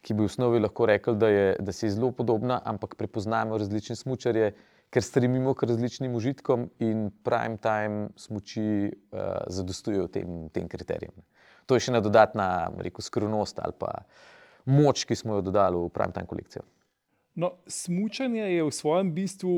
ki 0.06 0.14
bi 0.14 0.22
v 0.22 0.30
osnovi 0.30 0.62
lahko 0.62 0.86
rekel, 0.86 1.18
da, 1.18 1.30
je, 1.30 1.48
da 1.58 1.74
je 1.74 1.90
zelo 1.90 2.12
podobna, 2.14 2.60
ampak 2.66 2.94
prepoznamo 3.02 3.58
različne 3.58 3.98
smočarje, 3.98 4.52
ker 4.92 5.04
stremimo 5.04 5.54
k 5.56 5.70
različnim 5.70 6.16
užitkom 6.16 6.68
in 6.84 7.10
prime 7.24 7.58
time 7.64 8.10
smoči 8.20 8.92
zadostujejo 9.48 10.08
tem, 10.12 10.50
tem 10.52 10.68
kriterijem. 10.68 11.16
To 11.66 11.78
je 11.78 11.86
še 11.86 11.94
ena 11.94 12.02
dodatna 12.04 12.48
rekel, 12.84 13.04
skrivnost 13.06 13.62
ali 13.64 13.78
pa 13.80 14.04
moč, 14.68 15.06
ki 15.08 15.16
smo 15.16 15.40
jo 15.40 15.46
dodali 15.48 15.80
v 15.80 15.90
prime 15.96 16.12
time 16.12 16.28
kolekcijo. 16.28 16.66
No, 17.40 17.56
smučanje 17.68 18.44
je 18.44 18.64
v 18.68 18.76
svojem 18.76 19.14
bistvu 19.16 19.56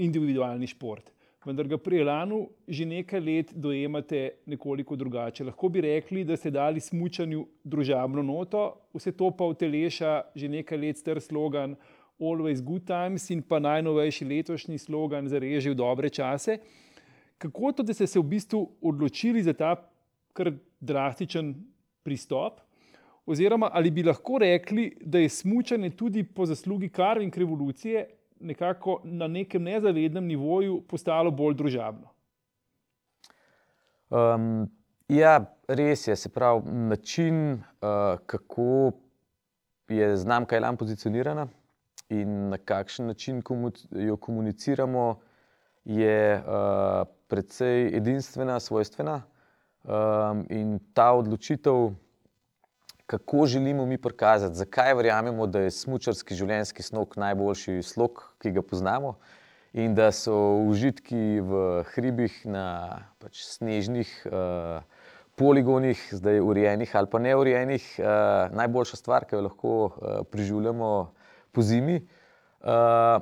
individualni 0.00 0.66
šport. 0.70 1.12
Vendar 1.44 1.68
ga 1.68 1.78
pri 1.80 2.00
Elanu 2.02 2.48
že 2.68 2.84
nekaj 2.88 3.20
let 3.20 3.52
dojemate 3.54 4.40
nekoliko 4.46 4.96
drugače. 4.96 5.44
Lahko 5.44 5.68
bi 5.68 5.80
rekli, 5.80 6.24
da 6.24 6.36
ste 6.36 6.50
dali 6.50 6.80
smutnju 6.80 7.44
družabno 7.64 8.22
noto, 8.22 8.64
vse 8.96 9.12
to 9.12 9.30
pa 9.30 9.46
uteleša 9.48 10.32
že 10.34 10.48
nekaj 10.48 10.78
let 10.78 10.98
star 10.98 11.20
slogan 11.20 11.76
Always 12.18 12.62
Good 12.62 12.86
Times 12.86 13.30
in 13.30 13.42
pa 13.42 13.58
najnovejši 13.58 14.24
letošnji 14.24 14.78
slogan 14.78 15.28
za 15.28 15.38
režijo 15.38 15.74
dobre 15.74 16.10
čase. 16.10 16.58
Kako 17.38 17.72
to, 17.72 17.82
da 17.82 17.94
ste 17.94 18.06
se 18.06 18.18
v 18.18 18.22
bistvu 18.22 18.64
odločili 18.82 19.42
za 19.42 19.52
ta 19.52 19.76
kar 20.32 20.52
drastičen 20.80 21.54
pristop? 22.02 22.60
Oziroma, 23.26 23.70
ali 23.72 23.90
bi 23.90 24.02
lahko 24.02 24.38
rekli, 24.38 24.96
da 25.00 25.18
je 25.18 25.28
smučanje 25.28 25.90
tudi 25.90 26.24
po 26.24 26.46
zaslugi 26.46 26.88
karving 26.88 27.36
revolucije 27.36 28.06
nekako 28.40 29.00
na 29.04 29.26
nekem 29.26 29.62
nezavednem 29.62 30.26
nivoju 30.26 30.80
postalo 30.88 31.30
bolj 31.30 31.54
družabno? 31.54 32.08
Um, 34.10 34.70
ja, 35.08 35.44
res 35.68 36.06
je. 36.08 36.16
Se 36.16 36.28
pravi, 36.28 36.72
način, 36.72 37.52
uh, 37.52 38.18
kako 38.26 38.92
je 39.88 40.16
znamka 40.16 40.56
Elan 40.56 40.76
pozicionirana 40.76 41.48
in 42.08 42.48
na 42.48 42.58
kakšen 42.58 43.06
način 43.06 43.42
jo 43.90 44.16
komuniciramo, 44.16 45.20
je 45.84 46.36
uh, 46.36 47.08
precej 47.28 47.96
edinstvena, 47.96 48.60
svojstvena. 48.60 49.22
Um, 49.84 50.44
in 50.50 50.78
ta 50.94 51.12
odločitev, 51.12 51.94
kako 53.06 53.46
želimo 53.46 53.86
mi 53.86 53.98
prikazati, 53.98 54.54
zakaj 54.54 54.94
verjamemo, 54.94 55.46
da 55.46 55.60
je 55.60 55.70
smočarski 55.70 56.34
življenjski 56.34 56.82
slog 56.82 57.14
najboljši 57.16 57.82
slog, 57.82 58.20
ki 58.42 58.52
ga 58.52 58.62
poznamo, 58.62 59.14
in 59.72 59.94
da 59.94 60.10
so 60.12 60.34
užitki 60.68 61.40
v 61.40 61.62
hribih 61.94 62.36
na 62.44 62.66
pač 63.18 63.40
snežnih 63.48 64.10
uh, 64.28 64.82
poligonih, 65.40 66.02
zdaj 66.12 66.40
urejenih 66.40 66.96
ali 66.96 67.08
pa 67.08 67.20
neurejenih, 67.22 67.86
uh, 68.00 68.52
najboljša 68.56 69.00
stvar, 69.00 69.24
ki 69.24 69.38
jo 69.38 69.46
lahko 69.46 69.74
uh, 69.86 70.20
preživljamo 70.28 70.92
po 71.52 71.64
zimi. 71.64 72.00
Uh, 72.58 73.18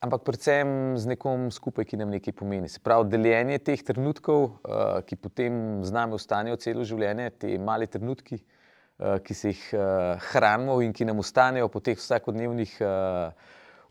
ampak 0.00 0.24
predvsem 0.24 0.96
z 0.96 1.10
nekom 1.12 1.50
skupaj, 1.52 1.84
ki 1.88 2.00
nam 2.00 2.12
nekaj 2.12 2.34
pomeni. 2.36 2.70
Se 2.72 2.80
pravi, 2.80 3.10
deljenje 3.12 3.58
teh 3.70 3.82
trenutkov, 3.84 4.46
uh, 4.46 5.02
ki 5.04 5.20
potem 5.20 5.84
z 5.84 5.92
nami 5.92 6.16
ostanejo 6.16 6.56
celo 6.60 6.86
življenje, 6.88 7.30
te 7.42 7.58
male 7.60 7.90
trenutki. 7.90 8.40
Eh, 9.00 9.16
ki 9.24 9.34
se 9.34 9.48
jih 9.48 9.60
uh, 9.72 10.20
hranimo 10.28 10.74
in 10.84 10.92
ki 10.92 11.06
nam 11.08 11.22
ostanejo 11.22 11.70
po 11.72 11.80
teh 11.80 11.96
vsakodnevnih 11.96 12.74
uh, 12.84 13.30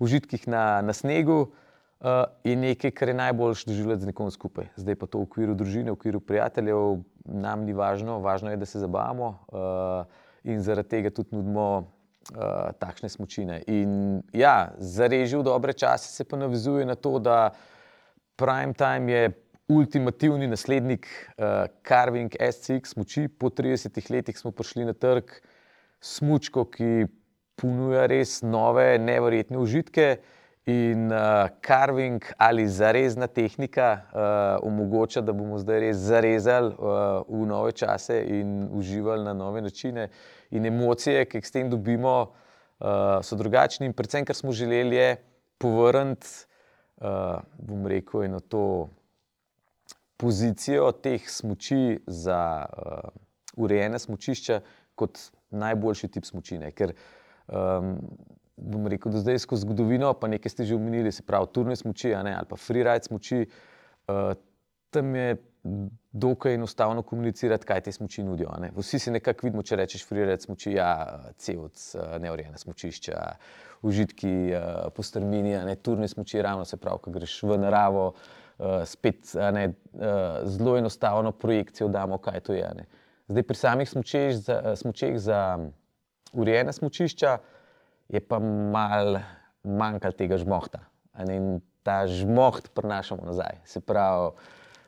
užitkih 0.05 0.43
na, 0.45 0.83
na 0.85 0.93
snegu, 0.93 1.39
uh, 1.49 2.27
je 2.45 2.53
nekaj, 2.53 2.93
kar 2.93 3.09
je 3.09 3.15
najboljš 3.17 3.63
doživeti 3.71 4.05
z 4.05 4.11
nekom 4.11 4.29
skupaj. 4.29 4.67
Zdaj 4.77 4.99
pa 5.01 5.09
to 5.09 5.23
v 5.23 5.25
okviru 5.25 5.55
družine, 5.57 5.89
v 5.89 5.97
okviru 5.97 6.21
prijateljev, 6.21 7.01
nam 7.25 7.65
ni 7.65 7.73
važno, 7.73 8.19
važno 8.21 8.53
je, 8.53 8.59
da 8.61 8.69
se 8.69 8.83
zabavamo 8.83 9.31
uh, 9.49 10.21
in 10.45 10.61
zaradi 10.61 10.93
tega 10.93 11.09
tudi 11.09 11.33
nudimo 11.33 11.89
uh, 12.35 12.71
takšne 12.79 13.09
smočine. 13.09 13.61
In 13.67 14.21
ja, 14.33 14.71
za 14.77 15.07
režijo 15.07 15.43
dobre 15.43 15.73
čase 15.73 16.11
se 16.13 16.23
pa 16.23 16.37
navezuje 16.37 16.85
na 16.85 16.95
to, 16.95 17.19
da 17.19 17.51
prime 18.35 18.73
time 18.73 19.11
je 19.11 19.29
ultimativni 19.69 20.47
naslednik 20.47 21.07
uh, 21.37 21.69
Carving 21.87 22.33
SCX 22.51 22.93
smoči. 22.93 23.27
Po 23.27 23.49
30 23.49 24.11
letih 24.11 24.37
smo 24.37 24.51
prišli 24.51 24.85
na 24.85 24.93
trg 24.93 25.31
smočko, 26.01 26.65
ki 26.65 27.07
ponuja 27.59 28.07
res 28.07 28.41
nove, 28.41 28.97
nevrjetne 28.99 29.57
užitke. 29.59 30.17
In 30.69 31.07
uh, 31.09 31.47
carving 31.65 32.21
ali 32.37 32.67
zarezna 32.67 33.27
tehnika 33.27 33.87
uh, 33.97 34.67
omogoča, 34.67 35.21
da 35.25 35.33
bomo 35.33 35.57
zdaj 35.57 35.79
res 35.81 36.03
zarezali 36.05 36.75
uh, 36.75 37.23
v 37.25 37.47
nove 37.49 37.71
čase 37.73 38.19
in 38.21 38.67
uživali 38.77 39.25
na 39.25 39.33
nove 39.33 39.63
načine. 39.65 40.09
In 40.51 40.65
emocije, 40.65 41.25
ki 41.29 41.37
jih 41.37 41.47
s 41.47 41.53
tem 41.53 41.69
dobimo, 41.69 42.15
uh, 42.79 43.19
so 43.25 43.37
drugačne. 43.37 43.89
In 43.89 43.93
predvsem, 43.93 44.25
kar 44.25 44.35
smo 44.35 44.51
želeli, 44.55 44.95
je 44.95 45.09
povrniti, 45.61 46.27
uh, 47.01 47.41
bom 47.57 47.87
rekel, 47.87 48.23
eno 48.25 48.39
to 48.39 48.89
pozicijo 50.19 50.91
teh 50.91 51.29
smoči 51.29 51.99
za 52.07 52.65
uh, 52.65 53.09
urejene 53.55 53.99
smočišča 53.99 54.61
kot 54.95 55.19
najboljši 55.49 56.07
tip 56.07 56.25
smočine. 56.27 56.71
Ker, 56.75 56.93
um, 57.47 57.95
bom 58.57 58.87
rekel, 58.91 59.13
da 59.13 59.23
zdaj 59.23 59.39
skozi 59.45 59.67
zgodovino, 59.67 60.11
pa 60.13 60.27
nekaj 60.27 60.51
ste 60.51 60.67
že 60.67 60.75
omenili, 60.75 61.11
se 61.11 61.23
pravi, 61.23 61.47
turne 61.55 61.75
smoči 61.79 62.13
ali 62.15 62.35
pa 62.49 62.57
freeride 62.59 63.07
smoči, 63.07 63.45
uh, 64.07 64.33
tam 64.91 65.15
je 65.15 65.37
dokaj 66.11 66.53
enostavno 66.57 67.01
komunicirati, 67.01 67.65
kaj 67.65 67.81
te 67.81 67.91
smoči 67.91 68.23
nudijo. 68.23 68.49
Ne? 68.59 68.71
Vsi 68.75 68.99
si 68.99 69.11
nekako 69.11 69.47
vidimo, 69.47 69.63
če 69.63 69.77
rečeš 69.77 70.05
freeride 70.09 70.41
smoči, 70.41 70.73
ja, 70.73 70.91
cevc, 71.37 71.83
neurejene 72.21 72.57
smočišča, 72.57 73.23
užitki 73.85 74.33
uh, 74.49 74.87
po 74.95 75.05
strmini, 75.05 75.55
turne 75.85 76.07
smoči, 76.07 76.41
ravno 76.41 76.65
se 76.65 76.77
pravi, 76.77 77.03
ko 77.03 77.13
greš 77.13 77.41
v 77.43 77.59
naravo. 77.61 78.07
Uh, 78.09 78.81
spet 78.83 79.31
ne, 79.55 79.69
zelo 80.43 80.77
enostavno 80.77 81.31
projekcijo 81.31 81.87
damo, 81.87 82.17
kaj 82.17 82.41
to 82.43 82.53
je. 82.53 82.71
Ne. 82.75 82.89
Zdaj, 83.29 83.43
pri 83.45 83.55
samih 83.55 83.89
smočeh 83.89 84.33
za, 84.35 84.75
smočeh 84.75 85.15
za 85.21 85.39
urejene 86.33 86.73
smočišča 86.73 87.37
je 88.09 88.19
pa 88.19 88.39
malo 88.39 89.21
manjkalo 89.63 90.17
tega 90.17 90.37
žmohta. 90.41 90.81
In 91.29 91.61
ta 91.83 92.07
žmoht 92.07 92.71
prenašamo 92.73 93.25
nazaj. 93.25 93.61
Se 93.65 93.79
pravi, 93.79 94.31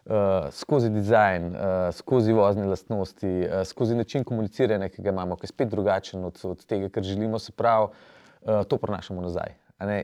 uh, 0.05 0.49
skozi 0.51 0.89
dizajn, 0.89 1.47
uh, 1.55 1.61
skozi 1.95 2.33
vozne 2.33 2.65
lastnosti, 2.65 3.31
uh, 3.45 3.61
skozi 3.67 3.95
način 3.95 4.23
komuniciranja, 4.23 4.89
ki 4.89 5.01
ga 5.01 5.09
imamo, 5.09 5.35
ki 5.35 5.45
je 5.45 5.53
spet 5.53 5.69
drugačen 5.69 6.25
od, 6.25 6.39
od 6.43 6.65
tega, 6.65 6.89
kar 6.89 7.03
želimo, 7.03 7.39
se 7.39 7.51
pravi, 7.51 7.87
uh, 7.87 8.63
to 8.67 8.77
prenašamo 8.77 9.21
nazaj. 9.21 9.57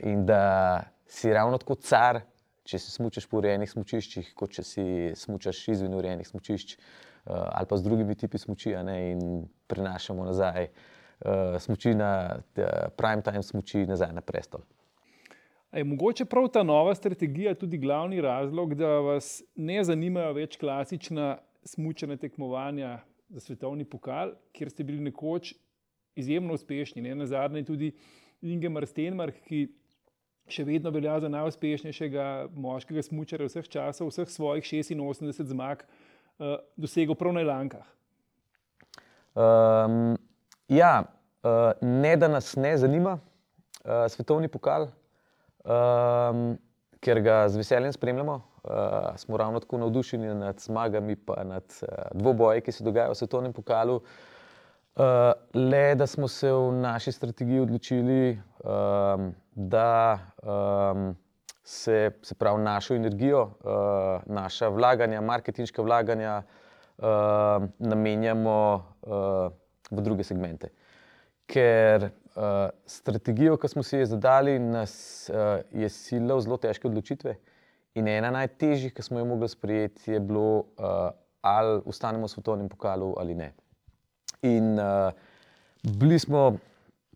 In 0.03 0.25
da 0.25 0.83
si 1.05 1.33
ravno 1.33 1.57
tako 1.57 1.75
car 1.75 2.21
če 2.67 2.79
se 2.79 2.91
smučaš 2.91 3.27
po 3.29 3.39
urejenih 3.39 3.69
smočiščih, 3.71 4.33
kot 4.35 4.55
če 4.57 4.63
si 4.65 4.85
smučaš 5.15 5.61
izven 5.75 5.93
urejenih 5.95 6.27
smočišč 6.27 6.73
uh, 6.75 6.81
ali 7.29 7.69
pa 7.69 7.77
z 7.77 7.85
drugimi 7.85 8.15
tipi 8.15 8.41
smoči, 8.41 8.73
in 8.73 9.45
prenašamo 9.71 10.25
nazaj 10.25 10.67
uh, 10.67 11.55
smoči 11.63 11.95
na 11.95 12.39
prime 12.97 13.21
time 13.21 13.43
smoči 13.43 13.85
nazaj 13.87 14.13
na 14.17 14.25
prestol. 14.25 14.65
Je 15.71 15.83
mogoče 15.83 16.25
prav 16.25 16.47
ta 16.47 16.63
nova 16.63 16.95
strategija 16.95 17.55
tudi 17.55 17.77
glavni 17.77 18.21
razlog, 18.21 18.75
da 18.75 18.87
vas 18.87 19.43
ne 19.55 19.83
zanimajo 19.83 20.33
več 20.33 20.55
klasična 20.57 21.37
smučena 21.63 22.15
tekmovanja 22.17 22.99
za 23.29 23.39
svetovni 23.39 23.85
pokal, 23.85 24.31
kjer 24.55 24.69
ste 24.69 24.83
bili 24.83 25.03
nekoč 25.03 25.53
izjemno 26.15 26.53
uspešni. 26.53 27.01
Ne? 27.01 27.15
Na 27.15 27.25
zadnje 27.25 27.65
tudi 27.65 27.91
Ingemar 28.41 28.87
Stenmark, 28.87 29.41
ki 29.47 29.67
še 30.47 30.63
vedno 30.63 30.91
velja 30.95 31.17
za 31.19 31.29
najuspešnejšega 31.29 32.27
moškega 32.55 33.03
smočarja 33.03 33.49
vseh 33.49 33.67
časov, 33.67 34.11
vseh 34.13 34.29
svojih 34.31 34.63
86 34.63 35.51
zmag, 35.51 35.83
uh, 35.83 36.57
dosegel 36.79 37.17
prav 37.19 37.35
na 37.35 37.43
Lankah. 37.43 37.87
Um, 39.37 40.15
ja, 40.71 41.03
uh, 41.43 41.73
ne 41.81 42.15
da 42.17 42.31
nas 42.31 42.55
ne 42.55 42.71
zanima 42.79 43.17
uh, 43.19 44.07
svetovni 44.09 44.47
pokal, 44.47 44.87
um, 45.67 46.57
ker 47.03 47.21
ga 47.21 47.43
z 47.49 47.59
veseljem 47.61 47.93
spremljamo. 47.93 48.41
Uh, 48.63 48.71
smo 49.15 49.37
ravno 49.37 49.59
tako 49.59 49.77
navdušeni 49.77 50.33
nad 50.35 50.59
zmagami, 50.59 51.15
pa 51.15 51.43
nad 51.43 51.63
uh, 51.81 51.87
dvoboji, 52.13 52.61
ki 52.61 52.71
se 52.71 52.83
dogajajo 52.83 53.13
v 53.13 53.19
svetovnem 53.21 53.53
pokalu. 53.53 54.01
Uh, 54.97 55.03
le 55.53 55.95
da 55.95 56.07
smo 56.07 56.27
se 56.27 56.51
v 56.51 56.71
naši 56.81 57.11
strategiji 57.11 57.59
odločili, 57.59 58.39
um, 58.63 59.31
da 59.53 60.19
um, 60.41 61.15
se, 61.63 62.11
se 62.21 62.35
pravi 62.35 62.63
našo 62.63 62.95
energijo, 62.95 63.41
uh, 63.43 64.25
naša 64.25 64.67
vlaganja, 64.67 65.21
marketinška 65.21 65.81
vlaganja 65.81 66.41
uh, 66.97 67.05
namenjamo 67.79 68.85
uh, 69.01 69.51
v 69.91 70.01
druge 70.01 70.23
segmente. 70.23 70.69
Ker 71.47 72.09
uh, 72.37 72.69
strategijo, 72.85 73.57
ki 73.57 73.67
smo 73.67 73.83
si 73.83 73.97
jo 73.97 74.05
zadali, 74.05 74.59
nas 74.59 74.93
uh, 75.33 75.59
je 75.73 75.89
silo 75.89 76.37
v 76.37 76.45
zelo 76.45 76.57
težke 76.61 76.87
odločitve. 76.89 77.35
In 77.97 78.07
ena 78.07 78.29
najtežjih, 78.35 78.93
ki 78.93 79.03
smo 79.03 79.19
jo 79.19 79.25
mogli 79.25 79.49
sprejeti, 79.49 80.13
je 80.13 80.21
bilo, 80.21 80.67
uh, 80.77 81.09
ali 81.41 81.81
ostanemo 81.85 82.29
v 82.29 82.35
svetovnem 82.35 82.69
pokalu 82.69 83.13
ali 83.17 83.35
ne. 83.35 83.51
In 84.45 84.77
uh, 84.77 85.09
bili 85.81 86.19
smo 86.19 86.57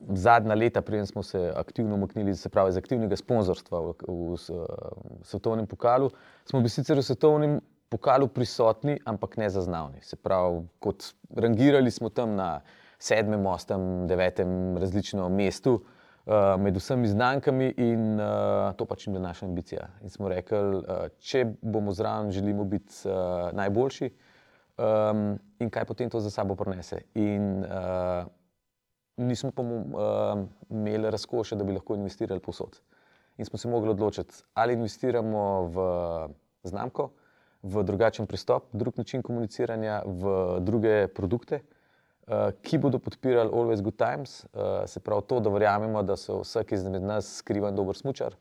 zadnja 0.09 0.55
leta, 0.57 0.81
preden 0.81 1.05
smo 1.05 1.23
se 1.23 1.53
aktivno 1.55 1.95
umaknili 1.95 2.35
se 2.35 2.49
pravi, 2.49 2.73
iz 2.73 2.77
aktivnega 2.77 3.15
sponzorstva 3.15 3.81
v, 3.81 3.93
v, 4.07 4.13
v, 4.33 4.37
v 5.21 5.27
svetovnem 5.29 5.67
pokalu, 5.67 6.09
smo 6.49 6.59
bili 6.59 6.73
sicer 6.73 6.97
v 6.97 7.05
svetovnem 7.05 7.59
pokalu 7.91 8.27
prisotni, 8.27 8.97
ampak 9.05 9.37
ne 9.37 9.49
zaznavni. 9.49 10.01
Se 10.01 10.15
pravi, 10.15 10.63
kot 10.79 11.13
rangirali 11.35 11.91
smo 11.91 12.09
tam 12.09 12.35
na 12.35 12.61
sedmem, 13.01 13.45
osmem, 13.45 14.07
devetem 14.07 14.77
različnem 14.77 15.33
mestu. 15.35 15.81
Uh, 16.21 16.53
med 16.61 16.75
vsemi 16.77 17.07
znankami, 17.09 17.71
in 17.81 18.19
uh, 18.21 18.75
to 18.77 18.85
pač 18.85 19.07
je 19.07 19.13
naša 19.13 19.47
ambicija. 19.47 19.87
In 20.05 20.11
smo 20.13 20.29
rekli, 20.29 20.59
uh, 20.77 21.07
če 21.17 21.47
bomo 21.61 21.95
zraven, 21.97 22.29
želimo 22.31 22.61
biti 22.69 22.93
uh, 23.09 23.49
najboljši, 23.57 24.11
um, 24.77 25.23
in 25.59 25.73
kaj 25.73 25.87
potem 25.89 26.13
to 26.13 26.21
za 26.21 26.29
sabo 26.29 26.53
prinese. 26.55 27.01
In 27.17 27.65
uh, 27.65 28.29
nismo 29.17 29.49
pa 29.49 29.65
uh, 29.65 30.45
imeli 30.69 31.09
razkoša, 31.09 31.57
da 31.57 31.65
bi 31.65 31.73
lahko 31.73 31.97
investirali 31.97 32.39
posod. 32.39 32.77
In 33.41 33.49
smo 33.49 33.57
se 33.57 33.73
mogli 33.73 33.89
odločiti, 33.89 34.43
ali 34.53 34.77
investiramo 34.77 35.43
v 35.73 35.89
znamko, 36.69 37.09
v 37.65 37.83
drugačen 37.83 38.29
pristop, 38.29 38.69
drug 38.77 39.01
način 39.01 39.25
komuniciranja, 39.25 40.03
v 40.05 40.37
druge 40.61 41.07
produkte, 41.07 41.63
uh, 41.65 41.80
ki 42.61 42.77
bodo 42.77 42.99
podpirali 42.99 43.49
Always 43.49 43.81
Good 43.81 43.97
Times, 43.97 44.45
uh, 44.53 44.85
se 44.85 44.99
pravi 44.99 45.21
to, 45.27 45.39
da 45.39 45.49
verjamemo, 45.49 46.03
da 46.03 46.15
so 46.17 46.41
vsak 46.41 46.71
izmed 46.71 47.03
nas 47.03 47.37
skrivan 47.41 47.75
dober 47.75 47.97
smočar, 47.97 48.35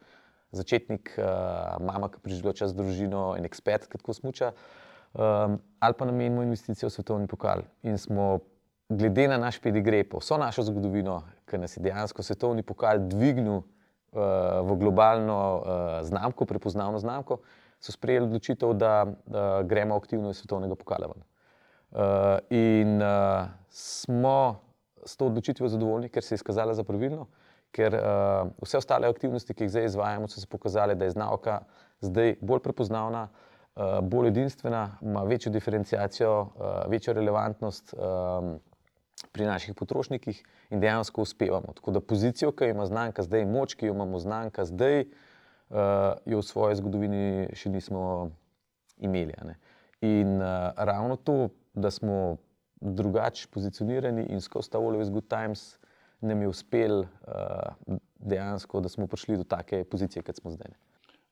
začetnik, 0.53 1.14
uh, 1.19 1.81
mama, 1.83 2.11
ki 2.12 2.21
preživlja 2.23 2.53
čas 2.62 2.75
z 2.75 2.79
družino 2.79 3.35
in 3.38 3.49
ekspert, 3.49 3.88
ki 3.90 3.99
tako 4.03 4.14
smuča, 4.14 4.53
um, 5.14 5.59
ali 5.81 5.99
pa 5.99 6.07
namenimo 6.07 6.45
investicijo 6.47 6.90
v 6.90 6.95
svetovni 6.99 7.31
pokal. 7.31 7.64
In 7.83 7.99
smo, 7.99 8.40
glede 8.90 9.29
na 9.31 9.40
naš 9.40 9.61
pedigre, 9.62 10.05
po 10.05 10.21
vso 10.23 10.38
našo 10.38 10.66
zgodovino, 10.69 11.23
ki 11.51 11.62
nas 11.62 11.77
je 11.79 11.83
dejansko 11.83 12.23
svetovni 12.27 12.62
pokal 12.66 13.03
dvignil 13.09 13.62
uh, 13.62 13.64
v 14.66 14.79
globalno 14.79 15.40
uh, 15.40 15.64
znamko, 16.07 16.47
prepoznavno 16.47 17.01
znamko, 17.03 17.40
so 17.81 17.97
sprejeli 17.97 18.29
odločitev, 18.29 18.77
da, 18.77 19.07
da 19.27 19.62
gremo 19.64 19.97
aktivno 19.97 20.31
iz 20.31 20.43
svetovnega 20.45 20.77
pokala. 20.77 21.09
Ven. 21.14 21.25
Uh, 21.90 22.38
in 22.50 23.03
uh, 23.03 23.48
smo 23.68 24.61
s 25.07 25.16
to 25.16 25.26
odločitvijo 25.26 25.68
zadovoljni, 25.68 26.09
ker 26.09 26.22
se 26.22 26.35
je 26.35 26.37
izkazala 26.37 26.74
za 26.74 26.85
pravilno, 26.85 27.26
ker 27.74 27.94
uh, 27.94 28.50
vse 28.62 28.79
ostale 28.79 29.09
aktivnosti, 29.09 29.55
ki 29.55 29.64
jih 29.64 29.70
zdaj 29.70 29.88
izvajamo, 29.88 30.29
so 30.29 30.40
se 30.40 30.46
pokazale, 30.46 30.94
da 30.94 31.05
je 31.05 31.16
znavka 31.16 31.61
zdaj 32.00 32.37
bolj 32.40 32.62
prepoznavna, 32.62 33.29
uh, 33.29 33.98
bolj 34.07 34.31
edinstvena, 34.31 34.98
ima 35.03 35.22
večjo 35.26 35.53
diferencijacijo, 35.53 36.40
uh, 36.40 36.90
večjo 36.90 37.14
relevantnost 37.18 37.94
um, 37.94 38.59
pri 39.33 39.46
naših 39.46 39.74
potrošnikih 39.74 40.44
in 40.70 40.81
dejansko 40.81 41.22
uspevamo. 41.22 41.74
Tako 41.74 41.90
da 41.90 42.00
pozicijo, 42.00 42.53
ki 42.53 42.64
jo 42.64 42.76
ima 42.76 42.87
znanka 42.87 43.22
zdaj, 43.22 43.46
moč, 43.46 43.74
ki 43.74 43.87
jo 43.87 43.94
imamo 43.94 44.18
znanka 44.18 44.64
zdaj, 44.64 45.00
uh, 45.00 45.76
jo 46.26 46.38
v 46.38 46.46
svoji 46.46 46.79
zgodovini 46.79 47.50
še 47.55 47.70
nismo 47.70 48.31
imeli. 48.98 49.35
In 50.00 50.38
uh, 50.38 50.70
ravno 50.76 51.16
to 51.16 51.48
da 51.74 51.90
smo 51.90 52.37
drugače 52.80 53.48
pozicionirani 53.50 54.26
in 54.30 54.40
skozi 54.40 54.70
ta 54.70 54.78
Always 54.78 55.11
Good 55.11 55.28
Times 55.28 55.78
nam 56.20 56.42
je 56.42 56.48
uspel 56.48 57.00
uh, 57.00 57.96
dejansko, 58.18 58.80
da 58.80 58.88
smo 58.88 59.06
prišli 59.06 59.37
do 59.37 59.44
take 59.44 59.85
pozicije, 59.85 60.22
kot 60.22 60.37
smo 60.37 60.50
zdaj. 60.50 60.72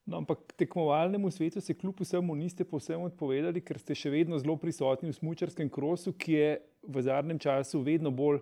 No, 0.09 0.17
ampak 0.17 0.39
tekmovalnemu 0.57 1.31
svetu 1.31 1.61
se 1.61 1.75
kljub 1.75 2.01
vsemu 2.01 2.35
niste 2.35 2.65
povsem 2.65 3.03
odpovedali, 3.05 3.61
ker 3.61 3.77
ste 3.79 3.95
še 3.95 4.11
vedno 4.11 4.39
zelo 4.41 4.57
prisotni 4.57 5.11
v 5.11 5.17
smočarskem 5.19 5.69
krosu, 5.69 6.15
ki 6.17 6.33
je 6.33 6.55
v 6.89 7.03
zadnjem 7.05 7.39
času 7.39 7.83
vedno 7.85 8.11
bolj 8.11 8.41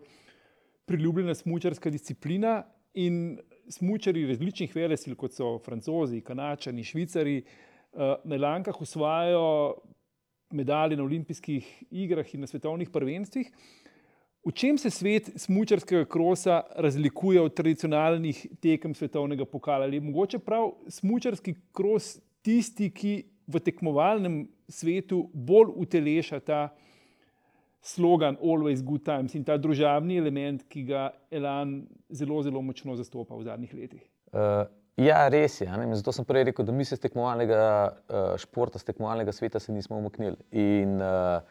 priljubljena 0.86 1.34
smočarska 1.34 1.90
disciplina. 1.90 2.60
In 2.96 3.40
smočari 3.68 4.22
različnih 4.24 4.70
velesil, 4.72 5.16
kot 5.18 5.34
so 5.34 5.56
francozi, 5.60 6.22
kanačani, 6.24 6.86
švicari, 6.86 7.40
uh, 7.42 8.14
na 8.24 8.38
lankah 8.40 8.78
usvajajo 8.80 9.42
medalje 10.50 10.96
na 10.96 11.02
olimpijskih 11.02 11.84
igrah 11.90 12.34
in 12.34 12.40
na 12.40 12.46
svetovnih 12.46 12.90
prvenstvih. 12.90 13.50
V 14.46 14.52
čem 14.54 14.78
se 14.78 14.90
svet 14.90 15.30
smočarskega 15.36 16.04
krosa 16.04 16.60
razlikuje 16.76 17.40
od 17.40 17.54
tradicionalnih 17.54 18.46
tekem 18.62 18.94
svetovnega 18.94 19.44
pokala? 19.44 19.84
Ali 19.84 19.96
je 19.96 20.00
mogoče 20.00 20.38
prav 20.38 20.70
smočarski 20.88 21.54
kros 21.72 22.20
tisti, 22.42 22.90
ki 22.90 23.24
v 23.46 23.60
tekmovalnem 23.60 24.44
svetu 24.68 25.24
bolj 25.34 25.72
uteleša 25.82 26.40
ta 26.40 26.60
slogan 27.82 28.38
Always 28.42 28.82
Good 28.82 29.04
Times 29.04 29.34
in 29.34 29.44
ta 29.44 29.56
družabni 29.58 30.18
element, 30.18 30.62
ki 30.70 30.82
ga 30.86 31.10
Elan 31.30 31.80
zelo, 32.10 32.42
zelo 32.42 32.62
močno 32.62 32.96
zastopa 32.96 33.34
v 33.34 33.46
zadnjih 33.46 33.74
letih? 33.74 34.02
Uh. 34.30 34.66
Ja, 34.96 35.26
res 35.28 35.58
je. 35.60 35.68
Zato 35.92 36.12
sem 36.16 36.24
prej 36.24 36.46
rekel, 36.48 36.64
da 36.64 36.72
mi 36.72 36.84
se 36.84 36.96
z 36.96 37.04
tekmovalnega 37.04 37.60
uh, 37.92 38.32
športa, 38.40 38.80
z 38.80 38.88
tekmovalnega 38.88 39.32
sveta 39.32 39.60
se 39.60 39.72
nismo 39.72 39.98
umaknili. 40.00 40.38
In 40.56 40.96
uh, 41.04 41.44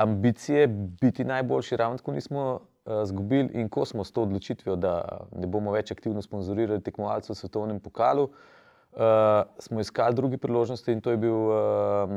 ambicije 0.00 0.66
biti 1.02 1.24
najboljši, 1.24 1.76
ravno 1.76 2.00
tako 2.00 2.16
nismo. 2.16 2.60
Uh, 2.88 3.50
in 3.52 3.68
ko 3.68 3.84
smo 3.84 4.04
s 4.04 4.12
to 4.12 4.22
odločitvijo, 4.22 4.76
da 4.76 5.26
ne 5.36 5.46
bomo 5.46 5.72
več 5.72 5.92
aktivno 5.92 6.22
sponzorirali 6.22 6.80
tekmovalcev 6.80 7.34
v 7.34 7.36
svetovnem 7.36 7.80
pokalu, 7.80 8.24
uh, 8.24 9.44
smo 9.58 9.80
iskali 9.80 10.16
druge 10.16 10.38
priložnosti 10.38 10.92
in 10.92 11.04
to 11.04 11.10
je 11.10 11.16
bil 11.20 11.36
uh, 11.36 12.14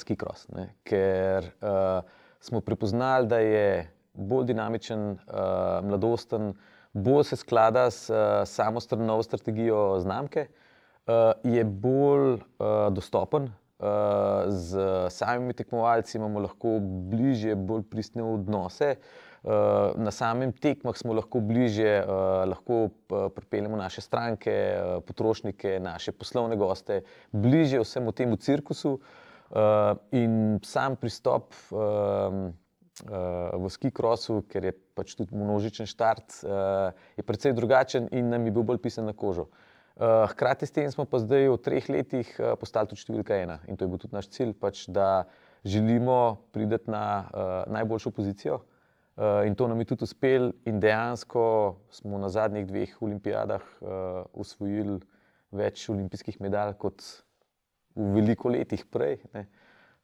skikros. 0.00 0.48
Ker 0.88 1.52
uh, 1.60 2.00
smo 2.40 2.60
prepoznali, 2.64 3.28
da 3.28 3.38
je 3.44 3.90
bolj 4.14 4.48
dinamičen, 4.48 5.10
uh, 5.28 5.84
mladosten 5.84 6.54
bolj 6.92 7.24
se 7.24 7.36
sklada 7.36 7.90
s 7.90 8.10
uh, 8.10 8.16
samo 8.44 8.80
novo 8.96 9.22
strategijo 9.22 10.00
znamke, 10.00 10.46
uh, 11.06 11.14
je 11.44 11.64
bolj 11.64 12.32
uh, 12.32 12.40
dostopen. 12.92 13.50
Uh, 13.82 13.88
z 14.48 14.78
samimi 15.10 15.52
tekmovalci 15.52 16.18
imamo 16.18 16.40
lahko 16.40 16.78
bližje, 17.10 17.56
bolj 17.56 17.82
pristne 17.90 18.22
odnose. 18.22 18.94
Uh, 19.42 19.50
na 19.96 20.10
samem 20.10 20.52
tekmah 20.52 20.96
smo 20.96 21.12
lahko 21.12 21.40
bližje, 21.40 22.04
uh, 22.04 22.46
lahko 22.48 22.88
pripeljemo 23.34 23.76
naše 23.76 24.00
stranke, 24.00 24.54
uh, 24.76 25.02
potrošnike, 25.02 25.80
naše 25.80 26.12
poslovne 26.12 26.56
goste, 26.56 27.02
bližje 27.32 27.80
vsemu 27.80 28.12
temu 28.12 28.36
cirkusu. 28.36 29.00
Uh, 29.50 29.58
in 30.12 30.60
sam 30.64 30.96
pristop. 30.96 31.52
Uh, 31.70 32.52
v 33.02 33.66
skikrosu, 33.70 34.42
ker 34.46 34.70
je 34.70 34.72
pač 34.94 35.16
tudi 35.18 35.34
množičen 35.34 35.88
štart, 35.90 36.42
uh, 36.46 36.94
je 37.18 37.24
precej 37.26 37.54
drugačen 37.56 38.06
in 38.14 38.30
nam 38.30 38.46
je 38.46 38.52
bil 38.54 38.62
bolj 38.62 38.78
pisan 38.78 39.08
na 39.10 39.14
kožo. 39.16 39.48
Uh, 39.92 40.24
hkrati 40.30 40.66
s 40.66 40.72
tem 40.72 40.88
smo 40.88 41.04
pa 41.04 41.18
zdaj 41.20 41.50
v 41.50 41.58
treh 41.60 41.88
letih 41.90 42.28
uh, 42.38 42.54
postali 42.56 42.88
tudi 42.88 43.02
številka 43.02 43.36
ena 43.36 43.58
in 43.68 43.76
to 43.76 43.84
je 43.84 43.90
bil 43.90 44.00
tudi 44.00 44.14
naš 44.14 44.30
cilj, 44.32 44.54
pač, 44.54 44.86
da 44.88 45.26
želimo 45.66 46.46
priti 46.54 46.90
na 46.90 47.26
uh, 47.26 47.50
najboljšo 47.72 48.14
pozicijo. 48.14 48.62
Uh, 49.12 49.42
in 49.44 49.54
to 49.54 49.68
nam 49.68 49.82
je 49.82 49.90
tudi 49.92 50.06
uspelo, 50.08 50.54
in 50.64 50.80
dejansko 50.80 51.76
smo 51.90 52.18
na 52.18 52.30
zadnjih 52.32 52.64
dveh 52.66 52.94
olimpijadah 53.02 53.60
uh, 53.60 54.24
usvojili 54.32 55.02
več 55.52 55.84
olimpijskih 55.92 56.40
medalj 56.40 56.78
kot 56.80 57.04
v 57.92 58.08
veliko 58.14 58.48
letih 58.48 58.86
prej. 58.88 59.20
Ne. 59.34 59.44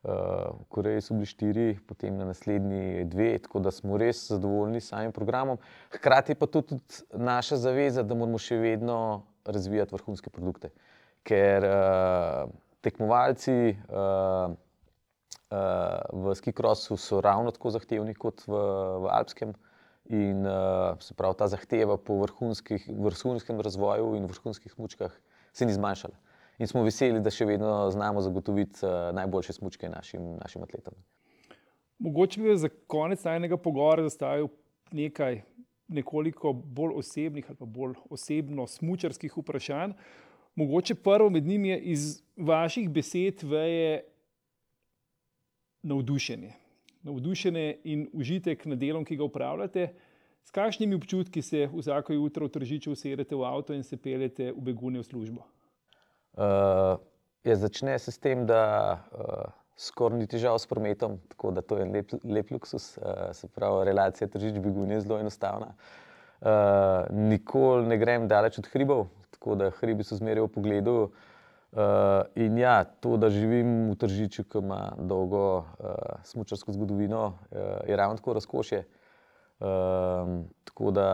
V 0.02 0.64
Koreji 0.68 1.02
so 1.02 1.14
bili 1.14 1.26
štiri, 1.26 1.66
potem 1.86 2.16
na 2.16 2.28
naslednji 2.28 3.04
dve, 3.10 3.32
tako 3.42 3.60
da 3.60 3.72
smo 3.74 3.98
res 3.98 4.28
zadovoljni 4.30 4.80
s 4.80 4.92
samim 4.92 5.12
programom. 5.12 5.58
Hkrati 5.90 6.36
pa 6.38 6.46
to 6.46 6.62
tudi 6.62 7.02
naša 7.12 7.58
zaveza, 7.58 8.02
da 8.06 8.14
moramo 8.14 8.38
še 8.38 8.60
vedno 8.62 9.26
razvijati 9.44 9.94
vrhunske 9.96 10.30
produkte. 10.30 10.70
Ker 11.26 11.66
uh, 11.66 12.52
tekmovalci 12.84 13.74
uh, 13.74 14.54
uh, 14.54 15.58
v 16.12 16.36
skikrosu 16.38 16.96
so 16.96 17.20
ravno 17.24 17.50
tako 17.50 17.74
zahtevni 17.74 18.14
kot 18.14 18.46
v, 18.46 18.54
v 19.02 19.10
alpskem. 19.18 19.56
In 20.14 20.46
uh, 20.46 20.94
se 21.04 21.12
pravi, 21.12 21.36
ta 21.36 21.50
zahteva 21.50 21.98
po 22.00 22.22
vrhunskem 22.22 23.60
razvoju 23.60 24.14
in 24.16 24.30
vrhunskih 24.30 24.72
smočkah 24.72 25.12
se 25.52 25.66
ni 25.66 25.74
zmanjšala 25.74 26.16
in 26.58 26.66
smo 26.66 26.82
veseli, 26.82 27.20
da 27.22 27.30
še 27.30 27.46
vedno 27.46 27.90
znamo 27.90 28.20
zagotoviti 28.20 28.82
uh, 28.86 29.10
najboljše 29.14 29.52
smočke 29.52 29.88
našim, 29.88 30.34
našim 30.42 30.62
atletom. 30.62 30.94
Mogoče 31.98 32.42
bi 32.42 32.56
za 32.56 32.68
konec 32.86 33.24
najnega 33.24 33.56
pogovora 33.56 34.02
zastavil 34.06 34.48
nekaj 34.92 35.42
nekoliko 35.88 36.52
bolj 36.52 36.98
osebnih 37.00 37.48
ali 37.48 37.56
pa 37.56 37.64
bolj 37.64 37.94
osebno 38.10 38.66
smočarskih 38.66 39.36
vprašanj. 39.36 39.92
Mogoče 40.54 40.94
prvo 40.94 41.30
med 41.30 41.46
njimi 41.46 41.68
je 41.68 41.80
iz 41.80 42.22
vaših 42.36 42.90
besed 42.90 43.42
veje 43.42 44.04
navdušenje. 45.82 46.52
Navdušenje 47.02 47.76
in 47.84 48.08
užitek 48.12 48.66
nad 48.66 48.78
delom, 48.78 49.04
ki 49.04 49.16
ga 49.16 49.24
upravljate. 49.24 49.92
S 50.44 50.50
kakšnimi 50.50 50.94
občutki 50.94 51.42
se 51.42 51.68
vsako 51.72 52.12
jutro 52.12 52.46
v 52.46 52.50
tržiču 52.50 52.92
usedete 52.92 53.36
v 53.36 53.44
avto 53.44 53.74
in 53.74 53.82
se 53.82 53.96
peljete 53.96 54.52
v 54.52 54.60
begunje 54.60 54.98
v 54.98 55.04
službo? 55.04 55.46
Uh, 56.38 57.00
je 57.44 57.56
začne 57.56 57.98
se 57.98 58.12
s 58.12 58.18
tem, 58.18 58.44
da 58.46 58.62
uh, 59.10 59.50
skoraj 59.74 60.20
ni 60.20 60.26
težav 60.30 60.58
s 60.58 60.68
prometom, 60.70 61.16
tako 61.32 61.50
da 61.50 61.62
to 61.66 61.78
je 61.80 61.86
lep, 61.90 62.12
lep 62.22 62.50
luksus, 62.54 62.92
uh, 62.98 63.30
se 63.34 63.48
pravi, 63.50 63.88
relacija 63.90 64.28
tržič-begunje 64.30 64.94
je 64.94 65.00
zelo 65.00 65.18
enostavna. 65.18 65.72
Uh, 66.38 67.08
nikoli 67.10 67.88
ne 67.90 67.98
grem 67.98 68.28
daleč 68.30 68.60
od 68.62 68.68
hribov, 68.70 69.08
tako 69.34 69.56
da 69.58 69.72
hribi 69.80 70.06
so 70.06 70.18
zmeraj 70.18 70.46
v 70.46 70.52
pogledu. 70.54 70.94
Uh, 71.74 72.22
in 72.38 72.58
ja, 72.58 72.84
to, 72.86 73.16
da 73.18 73.32
živim 73.34 73.90
v 73.90 73.98
tržiču, 73.98 74.46
ki 74.46 74.62
ima 74.62 74.94
dolgo 74.96 75.42
uh, 75.58 76.22
smočarsko 76.24 76.72
zgodovino, 76.72 77.24
uh, 77.34 77.82
je 77.88 77.98
ravno 77.98 78.16
tako 78.16 78.38
razkošje. 78.38 78.84
Uh, 79.58 80.38
tako 80.70 80.94
da 80.94 81.10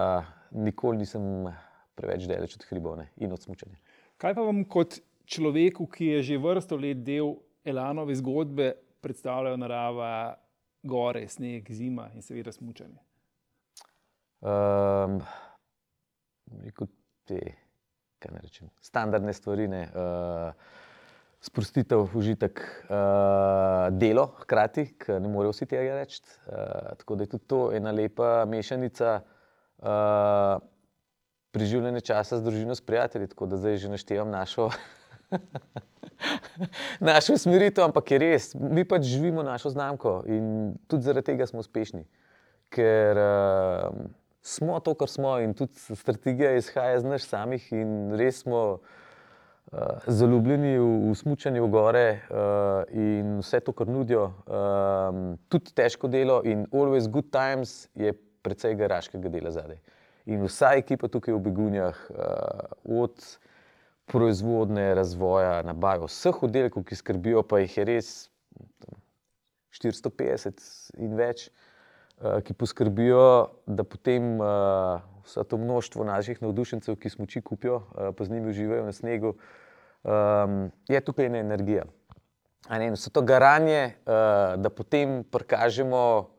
nikoli 0.53 1.01
nisem 1.01 1.49
preveč 1.97 2.29
daleč 2.29 2.61
od 2.61 2.69
hribov 2.69 3.01
ne, 3.01 3.09
in 3.17 3.33
od 3.33 3.41
smočanja. 3.41 3.81
Kaj 4.21 4.37
pa 4.37 4.45
vam 4.45 4.63
kot 4.69 5.01
človeku, 5.27 5.87
ki 5.87 6.07
je 6.17 6.23
že 6.23 6.39
vrsto 6.39 6.77
let 6.77 7.03
del 7.05 7.35
Elanove 7.65 8.15
zgodbe, 8.15 8.75
predstavljajo 9.01 9.57
narava, 9.57 10.37
gore, 10.83 11.29
sneg, 11.29 11.69
zima 11.73 12.11
in 12.15 12.23
seveda 12.23 12.53
smučanje? 12.53 13.01
Um, 14.45 15.21
te, 17.25 17.41
rečem, 18.21 18.69
standardne 18.81 19.33
stvari. 19.33 19.69
Uh, 19.69 20.53
sprostitev, 21.45 22.09
užitek, 22.17 22.61
uh, 22.89 23.93
delo, 23.93 24.31
hkrati, 24.41 24.87
ker 25.01 25.21
ne 25.21 25.29
morejo 25.29 25.53
vsi 25.53 25.69
tega 25.69 25.99
reči. 26.01 26.23
Uh, 26.47 26.95
tako 27.01 27.19
da 27.21 27.27
je 27.27 27.33
tudi 27.35 27.49
to 27.53 27.61
ena 27.77 27.93
lepa 27.93 28.47
mešanica 28.49 29.19
uh, 29.21 30.57
preživljanja 31.53 32.01
časa 32.01 32.41
z 32.41 32.47
družino, 32.47 32.75
s 32.75 32.81
prijatelji. 32.81 33.29
Tako 33.35 33.51
da 33.53 33.61
zdaj 33.61 33.77
že 33.85 33.93
naštevam 33.93 34.33
našo. 34.33 34.71
Našo 37.01 37.35
usmeritev, 37.35 37.85
ampak 37.85 38.11
je 38.11 38.19
res, 38.19 38.51
mi 38.55 38.85
pač 38.89 39.07
živimo 39.09 39.43
našo 39.43 39.73
znamko 39.75 40.23
in 40.31 40.75
tudi 40.89 41.07
zaradi 41.09 41.33
tega 41.33 41.47
smo 41.47 41.63
uspešni. 41.65 42.05
Ker 42.75 43.19
uh, 43.21 44.05
smo 44.43 44.81
to, 44.81 44.95
kar 44.99 45.11
smo, 45.11 45.39
in 45.41 45.55
tudi 45.55 45.79
strategija 45.79 46.55
izhaja 46.59 46.99
iz 46.99 47.07
nas 47.07 47.27
samih, 47.29 47.67
in 47.73 48.15
res 48.19 48.43
smo 48.43 48.63
uh, 48.75 50.05
zaljubljeni 50.07 50.77
v, 50.79 50.91
v 51.11 51.15
smutanje 51.19 51.63
v 51.63 51.71
gore 51.73 52.07
uh, 52.15 52.83
in 52.91 53.39
vse 53.43 53.63
to, 53.65 53.75
kar 53.77 53.91
nudijo. 53.91 54.31
Um, 54.47 55.37
tudi 55.49 55.75
težko 55.77 56.11
delo 56.11 56.43
in 56.45 56.67
always 56.73 57.09
good 57.11 57.31
times 57.35 57.89
je 57.95 58.15
precej 58.45 58.77
garaškega 58.81 59.33
dela 59.33 59.55
zadaj. 59.55 59.81
In 60.25 60.45
vsa 60.49 60.73
ekipa 60.81 61.09
tukaj 61.13 61.37
v 61.37 61.41
Begunjah, 61.45 61.99
uh, 62.11 63.01
od 63.05 63.17
proizvodne, 64.07 64.95
razvoja, 64.95 65.63
nabave 65.65 66.09
vseh 66.09 66.43
oddelkov, 66.45 66.85
ki 66.89 66.99
skrbijo, 66.99 67.43
pa 67.47 67.63
jih 67.63 67.77
je 67.79 67.85
res 67.89 68.09
450 69.75 70.61
in 71.03 71.17
več, 71.19 71.49
uh, 71.49 72.39
ki 72.45 72.57
poskrbijo, 72.59 73.25
da 73.67 73.87
potem 73.89 74.37
uh, 74.39 75.03
vse 75.25 75.47
to 75.49 75.59
množstvo 75.61 76.07
naših 76.07 76.43
navdušencev, 76.45 76.99
ki 77.01 77.13
smo 77.17 77.27
či 77.31 77.43
kupijo, 77.43 77.81
uh, 77.81 78.13
pa 78.17 78.29
z 78.29 78.37
njimi 78.37 78.53
uživajo 78.53 78.85
na 78.87 78.95
snegu, 78.95 79.35
um, 80.05 80.69
je 80.89 81.01
tukaj 81.01 81.31
ena 81.31 81.41
energija. 81.43 81.89
Ne, 82.71 82.95
vse 82.95 83.11
to 83.13 83.21
garanje, 83.21 83.93
da 84.57 84.71
potem 84.73 85.19
prikažemo 85.29 86.31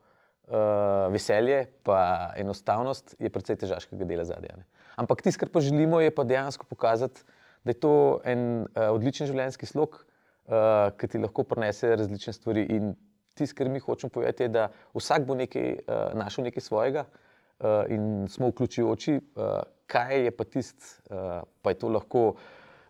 veselje, 1.14 1.68
pa 1.86 2.32
enostavnost, 2.34 3.14
je 3.22 3.30
precej 3.30 3.60
težkega 3.60 4.08
dela 4.10 4.24
zadnja. 4.26 4.56
Ampak 4.98 5.22
tisto, 5.22 5.44
kar 5.44 5.52
pa 5.54 5.62
želimo, 5.62 6.00
je 6.02 6.10
pa 6.10 6.24
dejansko 6.26 6.66
pokazati, 6.66 7.22
da 7.66 7.74
je 7.74 7.80
to 7.82 7.94
en 8.24 8.62
uh, 8.62 8.88
odličen 8.94 9.26
življenjski 9.26 9.66
slog, 9.66 9.98
uh, 10.46 10.88
ki 10.94 11.10
ti 11.10 11.18
lahko 11.18 11.42
prenese 11.50 11.90
različne 11.98 12.36
stvari. 12.36 12.62
In 12.76 12.92
tisto, 13.34 13.58
kar 13.58 13.68
mi 13.68 13.82
hočemo 13.82 14.14
povedati, 14.14 14.46
je, 14.46 14.52
da 14.54 14.68
vsak 14.94 15.26
bo 15.26 15.34
nekaj, 15.34 15.72
uh, 15.82 16.04
našel 16.14 16.46
nekaj 16.46 16.62
svojega 16.62 17.08
uh, 17.08 17.82
in 17.90 18.28
smo 18.30 18.52
vključujoči, 18.52 19.18
uh, 19.18 19.58
kaj 19.90 20.28
je 20.28 20.36
pa 20.38 20.46
tisto, 20.46 20.94
uh, 21.10 21.42
pa 21.62 21.74
je 21.74 21.82
to 21.82 21.90
lahko. 21.98 22.30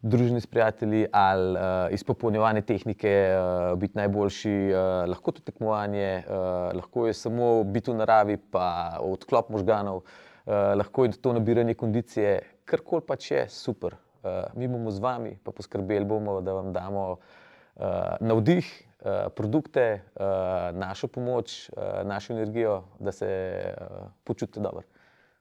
Družini 0.07 0.39
s 0.39 0.47
prijatelji 0.47 1.07
ali 1.17 1.57
uh, 1.57 1.89
izpopolnjevanje 1.91 2.61
tehnike, 2.69 3.13
uh, 3.33 3.73
biti 3.81 3.97
najboljši, 3.99 4.53
uh, 4.69 5.09
lahko 5.09 5.33
to 5.35 5.43
tekmovanje, 5.43 6.21
uh, 6.29 6.37
lahko 6.77 7.09
je 7.09 7.15
samo 7.17 7.65
biti 7.65 7.91
v 7.91 7.97
naravi, 8.05 8.37
pa 8.37 9.01
odklop 9.03 9.49
možganov, 9.51 10.05
uh, 10.05 10.77
lahko 10.79 11.09
je 11.09 11.17
to 11.19 11.33
nabiranje 11.33 11.75
kondicije, 11.75 12.37
karkoli 12.69 13.03
pač 13.09 13.31
je 13.33 13.47
super. 13.51 13.97
Uh, 14.27 14.59
mi 14.59 14.67
bomo 14.69 14.91
z 14.91 14.99
vami, 14.99 15.37
pa 15.45 15.53
poskrbeli 15.55 16.05
bomo, 16.05 16.41
da 16.43 16.53
vam 16.57 16.73
damo 16.75 17.05
uh, 17.13 18.17
navdih, 18.21 18.67
uh, 18.67 19.29
produkte, 19.37 20.03
uh, 20.03 20.75
našo 20.75 21.07
pomoč, 21.07 21.71
uh, 21.71 22.03
našo 22.03 22.33
energijo, 22.35 22.81
da 22.99 23.13
se 23.13 23.29
uh, 23.71 24.09
počutite 24.25 24.61
dobro 24.61 24.83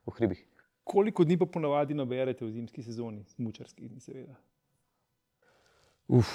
v 0.06 0.13
hribih. 0.19 0.45
Koliko 0.86 1.26
dni 1.26 1.38
pa 1.41 1.45
ponavadi 1.50 1.98
naberete 1.98 2.45
v 2.45 2.52
zimski 2.52 2.84
sezoni, 2.86 3.24
smučarski 3.34 3.88
dni, 3.89 4.00
seveda? 4.00 4.36
Uf, 6.08 6.30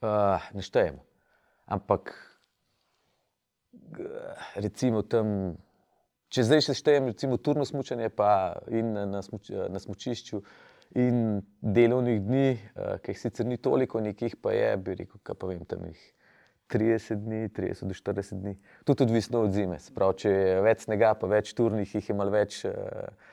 uh, 0.00 0.40
ne 0.56 0.64
štejem. 0.64 0.96
Ampak, 1.68 2.14
recimo, 4.56 5.02
tam, 5.04 5.58
če 6.32 6.46
zdaj 6.48 6.64
še 6.70 6.74
štejem, 6.80 7.12
recimo, 7.12 7.36
turno 7.36 7.68
smučanje, 7.68 8.08
pa 8.08 8.56
in 8.72 8.96
na, 8.96 9.20
smuč, 9.22 9.52
na 9.52 9.78
smučišču, 9.78 10.40
in 10.94 11.42
delovnih 11.60 12.22
dni, 12.22 12.46
uh, 12.74 12.96
ki 13.02 13.14
jih 13.14 13.20
sicer 13.20 13.46
ni 13.46 13.58
toliko, 13.62 14.00
nekih 14.02 14.34
pa 14.42 14.54
je, 14.54 14.70
bi 14.82 14.96
rekel, 14.98 15.20
kaj 15.22 15.38
pa 15.38 15.50
vem, 15.50 15.62
tam 15.68 15.84
jih 15.86 16.00
30 16.70 17.22
dni, 17.24 17.48
30 17.54 17.90
do 17.90 17.94
40 17.94 18.40
dni. 18.42 18.56
Tudi 18.86 19.06
odvisno 19.06 19.44
od 19.46 19.54
zime. 19.54 19.78
Prav, 19.94 20.14
če 20.18 20.30
je 20.30 20.56
več 20.66 20.86
snega, 20.86 21.14
pa 21.18 21.30
več 21.30 21.52
turnih, 21.58 21.94
jih 21.94 22.10
je 22.10 22.16
malo 22.16 22.34
več. 22.34 22.64
Uh, 22.66 23.28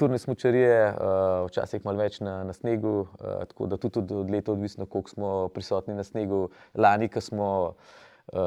turne 0.00 0.18
smočarije, 0.18 0.78
uh, 0.90 1.44
včasih 1.46 1.84
malo 1.86 2.02
več 2.02 2.18
na, 2.18 2.40
na 2.48 2.54
snegu, 2.56 3.04
uh, 3.06 3.44
tako 3.46 3.68
da 3.70 3.78
tudi 3.78 4.00
od, 4.02 4.16
od 4.24 4.32
leta 4.32 4.50
odvisno, 4.56 4.88
koliko 4.90 5.12
smo 5.12 5.30
prisotni 5.54 5.94
na 5.94 6.02
snegu. 6.04 6.48
Lani, 6.74 7.06
ko 7.12 7.22
smo 7.22 7.48
uh, 7.70 8.40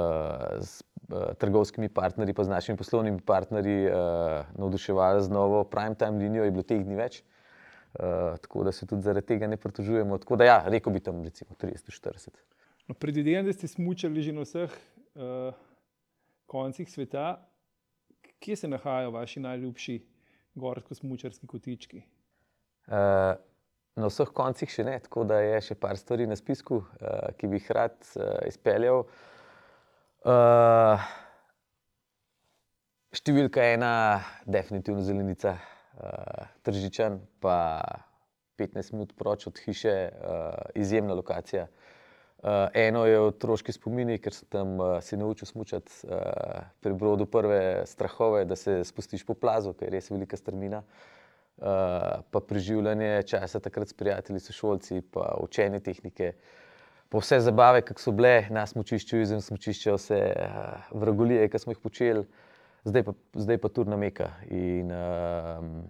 s 0.60 0.84
uh, 1.08 1.32
trgovskimi 1.40 1.88
partnerji, 1.88 2.36
pa 2.36 2.44
z 2.44 2.52
našimi 2.52 2.78
poslovnimi 2.78 3.24
partnerji 3.24 3.88
uh, 3.88 4.52
navduševali 4.60 5.24
z 5.24 5.34
novo 5.34 5.64
prime 5.64 5.96
time 5.96 6.20
linijo, 6.20 6.50
je 6.50 6.58
bilo 6.58 6.68
teh 6.68 6.84
dni 6.84 7.00
več. 7.00 7.22
Uh, 7.24 7.39
tako 8.42 8.64
da 8.64 8.72
se 8.72 8.88
tudi 8.88 9.02
zaradi 9.02 9.28
tega 9.28 9.48
ne 9.48 9.58
pritožujemo. 9.58 10.18
Tako 10.18 10.36
da, 10.36 10.46
ja, 10.46 10.60
rekel 10.68 10.94
bi 10.94 11.00
tam 11.00 11.24
recimo 11.24 11.56
30-40. 11.62 12.30
No, 12.88 12.96
Predvidevam, 12.96 13.46
da 13.46 13.54
ste 13.54 13.68
smučali 13.68 14.22
že 14.22 14.34
na 14.34 14.46
vseh 14.46 14.70
uh, 15.16 15.54
koncih 16.46 16.92
sveta. 16.92 17.46
Kje 18.40 18.56
se 18.56 18.68
nahajajo 18.68 19.12
vaši 19.12 19.40
najljubši? 19.40 20.00
gorsko-smučarski 20.56 21.48
kotički? 21.48 22.02
Uh, 22.88 23.38
na 23.96 24.10
vseh 24.10 24.32
koncih 24.36 24.72
še 24.72 24.86
ne, 24.88 24.98
tako 25.06 25.24
da 25.30 25.40
je 25.44 25.62
še 25.70 25.78
par 25.80 25.98
stvari 25.98 26.28
na 26.28 26.38
spisku, 26.40 26.82
uh, 26.82 27.32
ki 27.38 27.50
bi 27.52 27.60
jih 27.60 27.72
rad 27.78 27.98
uh, 28.16 28.40
izpeljal. 28.50 29.06
Uh, 30.26 31.10
številka 33.16 33.64
ena, 33.76 33.92
definitivno 34.50 35.06
zelenica, 35.06 35.56
uh, 35.56 35.79
tržičan, 36.64 37.20
pa 37.40 37.82
15 38.60 38.94
minut 38.94 39.14
proč 39.18 39.48
od 39.48 39.60
hiše, 39.66 40.10
uh, 40.12 40.54
izjemna 40.76 41.14
lokacija. 41.14 41.68
Uh, 42.40 42.50
eno 42.74 43.06
je 43.06 43.20
otroški 43.20 43.72
spomini, 43.76 44.18
ker 44.24 44.36
sem 44.36 44.48
tam 44.52 44.80
uh, 44.80 44.98
se 45.04 45.18
naučil 45.18 45.48
smučati 45.48 45.92
uh, 46.08 46.68
pri 46.80 46.94
brodu 46.94 47.26
prve 47.26 47.84
strahove, 47.86 48.46
da 48.46 48.56
se 48.56 48.84
spustiš 48.84 49.26
po 49.28 49.34
plazu, 49.34 49.74
ker 49.74 49.88
je 49.88 49.98
res 49.98 50.12
velika 50.12 50.38
strmina. 50.40 50.84
Uh, 51.60 51.66
pa 52.32 52.40
preživljanje 52.40 53.24
časa 53.28 53.60
takrat 53.60 53.92
s 53.92 53.94
prijatelji, 53.94 54.40
sošolci, 54.40 55.02
pa 55.12 55.34
učenje 55.44 55.80
tehnike. 55.84 56.34
Pa 57.10 57.20
vse 57.20 57.42
zabave, 57.44 57.82
ki 57.84 57.98
so 58.00 58.14
bile 58.16 58.46
na 58.54 58.64
smočišču, 58.70 59.20
izven 59.20 59.44
smočišča, 59.44 59.98
vse 59.98 60.22
uh, 60.32 60.94
vragolije, 61.02 61.50
ki 61.52 61.60
smo 61.60 61.76
jih 61.76 61.84
počeli, 61.84 62.24
zdaj 62.84 63.04
pa, 63.04 63.14
zdaj 63.34 63.58
pa 63.58 63.70
turna 63.70 63.98
meka. 63.98 64.32
In, 64.50 64.92
uh, 64.92 65.88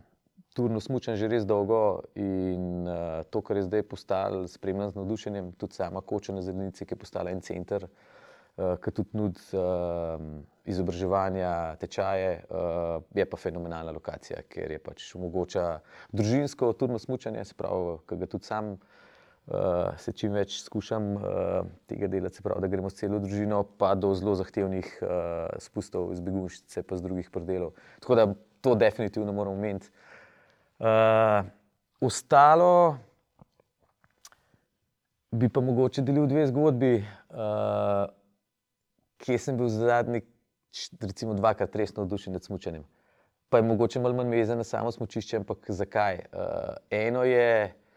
turno 0.54 0.82
smučam 0.84 1.16
že 1.16 1.30
res 1.32 1.46
dolgo 1.46 2.04
in 2.20 2.84
uh, 2.84 3.24
to, 3.32 3.42
kar 3.46 3.60
je 3.60 3.68
zdaj 3.70 3.84
postalo, 3.88 4.48
spremljam 4.48 4.92
z 4.92 5.00
navdušenjem, 5.00 5.52
tudi 5.56 5.78
sama 5.78 6.02
koča 6.02 6.34
na 6.36 6.42
zelenici, 6.42 6.86
ki 6.86 6.98
je 6.98 7.00
postala 7.00 7.32
en 7.32 7.42
center, 7.46 7.86
uh, 7.88 8.76
ki 8.82 8.92
tudi 8.92 9.16
nudi 9.18 9.40
uh, 9.56 10.20
izobraževanja, 10.70 11.78
tečaje, 11.82 12.44
uh, 12.50 13.00
je 13.16 13.26
pa 13.26 13.38
fenomenalna 13.38 13.94
lokacija, 13.96 14.44
ker 14.50 14.76
je 14.76 14.82
pač 14.84 15.10
omogoča 15.16 15.80
družinsko 16.12 16.74
turno 16.74 17.00
smučanje, 17.00 17.46
se 17.46 17.56
pravi, 17.58 18.00
ki 18.10 18.20
ga 18.20 18.32
tudi 18.36 18.50
sam. 18.50 18.78
Se 19.98 20.14
čim 20.14 20.36
več 20.38 20.60
skušam 20.62 21.06
uh, 21.18 21.24
tega 21.90 22.08
delati, 22.08 22.38
se 22.38 22.44
pravi, 22.46 22.62
da 22.62 22.70
gremo 22.70 22.90
s 22.90 23.00
celo 23.00 23.18
družino, 23.24 23.64
pa 23.82 23.96
do 23.98 24.12
zelo 24.14 24.36
zahtevnih 24.38 24.90
uh, 25.02 25.10
spustov 25.64 26.12
iz 26.14 26.22
begunjšice, 26.22 26.84
pa 26.86 27.00
z 27.00 27.06
drugih 27.08 27.32
predelov. 27.34 27.74
Tako 28.04 28.20
da 28.20 28.28
to 28.62 28.76
definitivno 28.78 29.34
moramo 29.34 29.58
imeti. 29.58 29.90
Uh, 30.80 31.50
ostalo 32.02 33.00
bi 35.32 35.50
pa 35.50 35.62
mogoče 35.62 36.06
delil 36.06 36.30
dve 36.30 36.46
zgodbi, 36.50 36.94
uh, 37.02 38.06
kje 39.26 39.42
sem 39.42 39.58
bil 39.58 39.70
zadnji, 39.74 40.24
recimo, 41.02 41.34
dvakrat 41.34 41.76
resno 41.76 42.06
navdušen 42.06 42.38
nad 42.38 42.46
smočanjem. 42.46 42.86
Pa 43.50 43.58
je 43.58 43.66
mogoče 43.66 44.00
malo 44.00 44.14
manj 44.14 44.30
vezan 44.30 44.62
na 44.62 44.64
samo 44.64 44.94
smočišče, 44.94 45.42
ampak 45.42 45.72
zakaj? 45.74 46.26
Uh, 46.30 46.76
eno 46.94 47.26
je, 47.26 47.52
uh, 47.66 47.89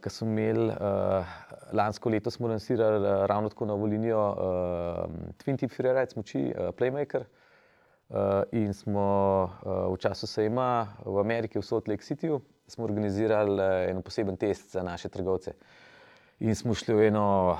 kar 0.00 0.12
smo 0.12 0.28
imeli 0.28 0.68
uh, 0.68 1.26
lansko 1.72 2.10
leto, 2.10 2.30
smo 2.30 2.48
lansirali 2.48 3.08
uh, 3.08 3.26
ravno 3.26 3.48
tako 3.48 3.66
novo 3.66 3.86
linijo 3.86 4.28
uh, 4.30 4.36
Twin 5.38 5.58
Tip 5.58 5.70
Freeride 5.70 6.10
smoči, 6.10 6.52
uh, 6.58 6.74
Playmaker. 6.74 7.24
Uh, 8.08 8.42
in 8.52 8.74
smo 8.74 9.04
uh, 9.42 9.94
v 9.94 9.96
času 9.96 10.26
sejma 10.26 10.86
v 11.06 11.18
Ameriki, 11.20 11.58
v 11.58 11.64
Salt 11.64 11.88
Lake 11.88 12.04
Cityju, 12.04 12.40
organizirali 12.78 13.56
uh, 13.56 13.90
en 13.90 14.02
poseben 14.02 14.36
test 14.36 14.72
za 14.72 14.82
naše 14.82 15.08
trgovce. 15.08 15.54
In 16.40 16.54
smo 16.54 16.74
šli 16.74 16.94
v 16.94 17.06
eno 17.08 17.56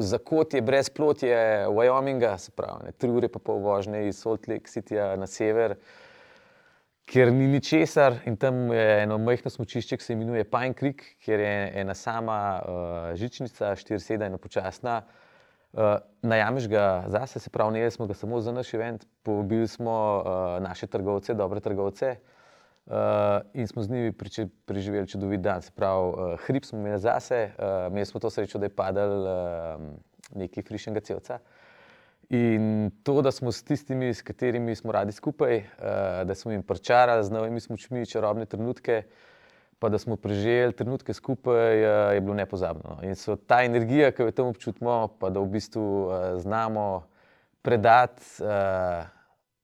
zakotje, 0.00 0.62
brez 0.62 0.88
plotje 0.90 1.66
Wyominga, 1.68 2.38
se 2.38 2.50
pravi, 2.56 2.84
ne, 2.84 2.92
tri 2.92 3.10
ure 3.10 3.28
pa 3.28 3.38
pol 3.38 3.58
vožnje 3.60 4.06
iz 4.08 4.22
Salt 4.22 4.48
Lake 4.48 4.70
Cityja 4.70 5.16
na 5.16 5.26
sever, 5.26 5.76
ker 7.12 7.28
ni 7.28 7.46
ničesar 7.46 8.22
in 8.24 8.36
tam 8.40 8.70
je 8.72 9.02
eno 9.02 9.18
majhno 9.20 9.50
smočišče, 9.52 9.98
ki 10.00 10.04
se 10.04 10.14
imenuje 10.16 10.46
Pine 10.48 10.72
Creek, 10.78 11.02
kjer 11.20 11.40
je 11.40 11.56
ena 11.82 11.94
sama 11.94 12.38
uh, 12.56 13.10
žičnica, 13.20 13.74
4-7 13.76 14.30
in 14.30 14.38
počasna. 14.40 15.02
Uh, 15.72 15.98
najameš 16.22 16.68
ga 16.72 17.04
zase, 17.12 17.40
se 17.40 17.50
pravi, 17.50 17.80
ne 17.80 17.90
smo 17.90 18.06
ga 18.08 18.16
samo 18.16 18.40
za 18.40 18.52
naš 18.52 18.72
event, 18.74 19.04
povabili 19.22 19.68
smo 19.68 19.96
uh, 20.24 20.62
naše 20.64 20.86
trgovce, 20.86 21.34
dobre 21.34 21.60
trgovce 21.60 22.14
uh, 22.86 22.94
in 23.54 23.68
smo 23.68 23.82
z 23.82 23.90
njimi 23.90 24.12
preživeli 24.64 25.08
čudovit 25.08 25.40
dan. 25.40 25.62
Se 25.62 25.72
pravi, 25.76 26.08
uh, 26.08 26.40
hrib 26.46 26.64
smo 26.64 26.78
imeli 26.78 27.00
zase, 27.00 27.50
uh, 27.58 27.92
imeli 27.92 28.06
smo 28.06 28.20
to 28.20 28.30
srečo, 28.30 28.58
da 28.58 28.66
je 28.66 28.76
padal 28.76 29.20
uh, 29.20 29.84
neki 30.34 30.62
frišenga 30.62 31.00
celca. 31.00 31.38
In 32.32 32.90
to, 33.04 33.20
da 33.22 33.30
smo 33.30 33.52
s 33.52 33.60
tistimi, 33.62 34.14
s 34.14 34.22
katerimi 34.24 34.72
smo 34.76 34.92
radi 34.92 35.12
skupaj, 35.12 35.56
uh, 35.58 35.64
da 36.24 36.34
smo 36.34 36.52
jim 36.52 36.62
pričarali 36.62 37.24
z 37.24 37.30
novimi 37.30 37.60
smočmi, 37.60 38.06
čarobne 38.06 38.46
trenutke, 38.46 39.02
pa 39.78 39.88
da 39.92 39.98
smo 39.98 40.16
preživeli 40.16 40.72
trenutke 40.72 41.12
skupaj, 41.12 41.82
uh, 41.84 42.14
je 42.14 42.20
bilo 42.20 42.34
nepozabno. 42.34 43.02
In 43.04 43.18
so 43.20 43.36
ta 43.36 43.60
energija, 43.64 44.14
ki 44.16 44.22
jo 44.22 44.32
tam 44.32 44.48
občutimo, 44.48 45.10
pa 45.20 45.28
da 45.28 45.42
v 45.44 45.50
bistvu 45.52 45.82
uh, 45.82 46.14
znamo 46.40 47.02
predati 47.62 48.24
uh, 48.40 49.04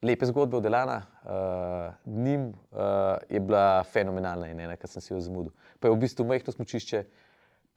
lepe 0.02 0.28
zgodbe 0.28 0.56
od 0.56 0.62
Delana, 0.62 0.98
uh, 1.24 1.94
njim 2.04 2.50
uh, 2.50 3.16
je 3.30 3.40
bila 3.40 3.84
fenomenalna 3.84 4.50
in 4.52 4.60
ena, 4.60 4.76
kar 4.76 4.92
sem 4.92 5.02
si 5.02 5.14
jo 5.14 5.22
zamudil. 5.24 5.56
Pa 5.80 5.88
je 5.88 5.96
v 5.96 6.02
bistvu 6.04 6.28
majhno 6.28 6.52
smočišče, 6.52 7.02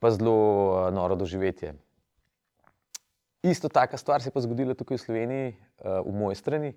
pa 0.04 0.12
zelo 0.12 0.36
uh, 0.36 0.92
noro 0.94 1.16
doživetje. 1.16 1.74
Isto 3.44 3.70
taka 3.70 3.98
stvar 3.98 4.22
se 4.22 4.30
je 4.30 4.34
pa 4.34 4.42
zgodila 4.42 4.74
tukaj 4.78 4.98
v 4.98 5.02
Sloveniji, 5.02 5.48
uh, 5.82 6.06
v 6.06 6.14
moji 6.14 6.38
strani, 6.38 6.76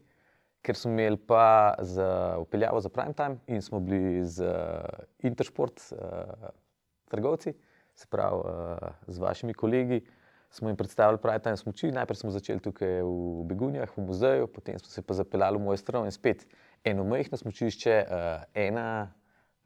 ker 0.65 0.77
smo 0.77 0.95
imeli 0.97 1.21
pa 1.21 1.77
za 1.85 2.39
upeljavo 2.41 2.81
za 2.81 2.89
prime 2.89 3.13
time 3.13 3.37
in 3.47 3.61
smo 3.63 3.81
bili 3.85 4.25
z 4.25 4.49
uh, 4.49 5.29
Intersport 5.29 5.77
uh, 5.93 6.49
trgovci, 7.13 7.53
se 7.95 8.07
pravi 8.09 8.41
uh, 8.41 8.89
z 9.07 9.19
vašimi 9.19 9.55
kolegi. 9.55 10.01
Smo 10.51 10.69
jim 10.69 10.77
predstavili 10.77 11.21
prime 11.21 11.39
time 11.39 11.57
smoči. 11.57 11.93
Najprej 11.93 12.17
smo 12.17 12.31
začeli 12.31 12.61
tukaj 12.65 13.03
v 13.03 13.45
Begunjah, 13.45 13.91
v 13.97 14.07
muzeju, 14.07 14.49
potem 14.49 14.79
smo 14.79 14.89
se 14.89 15.03
pa 15.03 15.15
zapeljali 15.15 15.59
v 15.59 15.69
mojo 15.69 15.77
stran 15.77 16.09
in 16.09 16.17
spet 16.17 16.47
eno 16.85 17.05
majhno 17.05 17.37
smočišče, 17.37 18.05
uh, 18.09 18.49
ena 18.55 19.13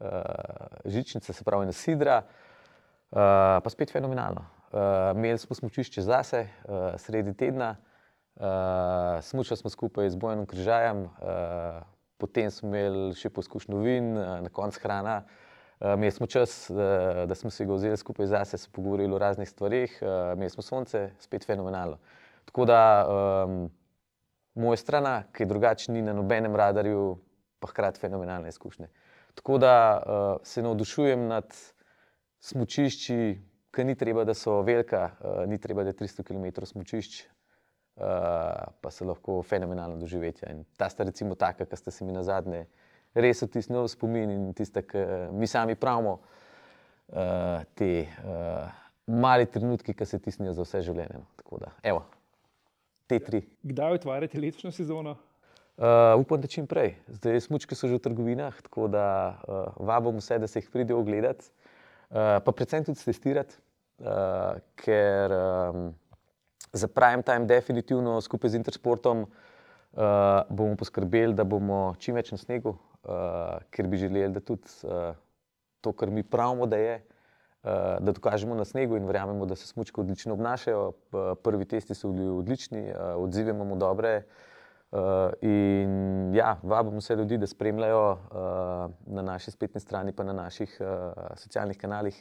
uh, 0.03 0.83
žičnica, 0.85 1.33
se 1.33 1.43
pravi 1.47 1.63
ena 1.63 1.71
sidra, 1.71 2.23
uh, 2.25 3.63
pa 3.63 3.69
spet 3.69 3.91
fenomenalno. 3.91 4.58
Uh, 4.71 5.17
imeli 5.17 5.37
smo 5.37 5.55
smočišče 5.55 6.01
zase, 6.01 6.47
uh, 6.63 6.93
sredi 6.97 7.33
tedna, 7.33 7.75
uh, 8.35 8.45
smučali 9.21 9.57
smo 9.57 9.69
skupaj 9.69 10.09
z 10.09 10.15
Bojanom 10.15 10.45
Križajem, 10.45 11.03
uh, 11.03 11.09
potem 12.17 12.51
smo 12.51 12.69
imeli 12.69 13.15
še 13.17 13.31
poskušnjo 13.33 13.79
vin, 13.81 14.11
uh, 14.13 14.37
na 14.45 14.51
koncu 14.53 14.83
hrana. 14.83 15.23
Uh, 15.79 15.95
imeli 15.95 16.11
smo 16.13 16.27
čas, 16.29 16.69
uh, 16.69 16.77
da 17.25 17.35
smo 17.35 17.49
se 17.49 17.65
ga 17.65 17.73
vzeli 17.73 17.97
skupaj 17.97 18.29
zase, 18.29 18.61
se 18.61 18.69
pogovorili 18.71 19.13
o 19.13 19.17
raznih 19.17 19.49
stvarih, 19.49 19.97
uh, 20.01 20.37
imeli 20.37 20.53
smo 20.53 20.61
sonce, 20.61 21.09
spet 21.17 21.49
fenomenalno. 21.49 21.97
Tako 22.45 22.65
da 22.69 22.81
um, 23.09 23.71
moja 24.53 24.77
stran, 24.77 25.23
ki 25.33 25.43
je 25.43 25.49
drugačna, 25.49 25.93
ni 25.93 26.05
na 26.05 26.13
nobenem 26.13 26.55
radarju, 26.55 27.17
pa 27.59 27.73
hkrati 27.73 27.99
fenomenalne 27.99 28.53
izkušnje. 28.53 28.93
Tako 29.33 29.57
da 29.57 29.75
uh, 29.97 30.45
se 30.45 30.61
navdušujem 30.61 31.27
nad 31.27 31.57
smočišči 32.39 33.48
ki 33.75 33.85
ni 33.85 33.95
treba, 33.95 34.23
da 34.25 34.33
so 34.33 34.61
velika, 34.65 35.11
uh, 35.19 35.43
ni 35.49 35.59
treba, 35.61 35.83
da 35.83 35.93
je 35.93 35.99
300 36.01 36.25
km 36.25 36.65
smočišč, 36.65 37.21
uh, 37.23 38.03
pa 38.81 38.91
se 38.91 39.05
lahko 39.05 39.41
fenomenalno 39.43 39.97
doživeti. 39.97 40.45
In 40.49 40.63
ta 40.77 40.89
sta 40.89 41.03
recimo 41.03 41.35
taka, 41.35 41.65
ki 41.65 41.77
ste 41.77 41.91
se 41.91 42.05
mi 42.05 42.15
na 42.15 42.23
zadnje 42.23 42.65
res 43.13 43.41
vtisnili 43.43 43.83
v 43.83 43.89
spomin 43.89 44.33
in 44.33 44.51
tiste, 44.53 44.83
ki 44.85 45.05
mi 45.33 45.47
sami 45.47 45.75
pravimo, 45.75 46.19
uh, 46.19 47.63
te 47.75 48.05
uh, 48.05 48.69
mali 49.09 49.47
trenutki, 49.49 49.93
ki 49.93 50.05
se 50.05 50.19
tisnijo 50.21 50.53
za 50.53 50.65
vse 50.65 50.83
življenje. 50.85 51.21
No. 51.21 51.25
Tako 51.41 51.63
da, 51.63 51.73
evo, 51.83 52.05
te 53.09 53.19
tri. 53.23 53.41
Kdaj 53.65 53.99
otvarjate 54.01 54.41
letošnjo 54.41 54.71
sezono? 54.75 55.17
Uh, 55.79 56.19
upam, 56.19 56.41
da 56.41 56.49
čim 56.51 56.67
prej. 56.67 56.97
Zdaj, 57.07 57.39
smočke 57.47 57.75
so 57.75 57.87
že 57.87 57.95
v 57.95 58.03
trgovinah, 58.03 58.57
tako 58.65 58.89
da 58.91 59.05
uh, 59.47 59.79
vabim 59.87 60.19
vse, 60.19 60.37
da 60.41 60.47
se 60.47 60.59
jih 60.59 60.69
pridejo 60.73 60.99
ogledati. 60.99 61.47
Eh, 62.09 62.39
pa 62.41 62.51
predvsem 62.51 62.81
tudi 62.81 63.03
testirati, 63.05 63.53
uh, 64.01 64.57
ker 64.81 65.29
um, 65.29 65.91
za 66.73 66.87
prime 66.89 67.21
time, 67.21 67.45
definitivno 67.45 68.15
skupaj 68.21 68.49
z 68.49 68.57
Intersportom, 68.57 69.27
uh, 69.27 70.41
bomo 70.49 70.73
poskrbeli, 70.73 71.37
da 71.37 71.45
bomo 71.45 71.93
čim 72.01 72.17
več 72.17 72.31
na 72.33 72.39
snegu, 72.41 72.73
uh, 72.73 73.61
ker 73.69 73.85
bi 73.85 74.01
želeli, 74.01 74.33
da 74.33 74.41
tudi 74.41 74.65
uh, 74.89 75.13
to, 75.85 75.93
kar 75.93 76.09
mi 76.09 76.25
pravimo, 76.25 76.65
da 76.65 76.81
je. 76.81 76.97
Uh, 77.59 77.99
da 78.01 78.15
dokažemo 78.15 78.55
na 78.57 78.65
snegu 78.65 78.97
in 78.97 79.05
verjamemo, 79.05 79.45
da 79.45 79.53
se 79.59 79.67
smočke 79.67 80.01
odlično 80.01 80.33
obnašajo. 80.33 80.93
Prvi 81.43 81.67
testi 81.69 81.93
so 81.93 82.09
bili 82.09 82.31
odlični, 82.31 82.87
uh, 82.89 83.19
odzive 83.21 83.53
imamo 83.53 83.77
dobre. 83.77 84.23
Uh, 84.89 85.29
in 85.45 86.33
ja, 86.33 86.55
vabimo 86.63 86.97
vse 86.97 87.15
ljudi, 87.15 87.37
da 87.37 87.47
spremljajo 87.47 88.05
uh, 88.11 89.13
na 89.13 89.21
naši 89.21 89.51
spletni 89.51 89.81
strani, 89.81 90.15
pa 90.17 90.23
na 90.25 90.33
naših 90.33 90.79
uh, 90.81 90.87
socialnih 91.37 91.77
kanalih, 91.77 92.17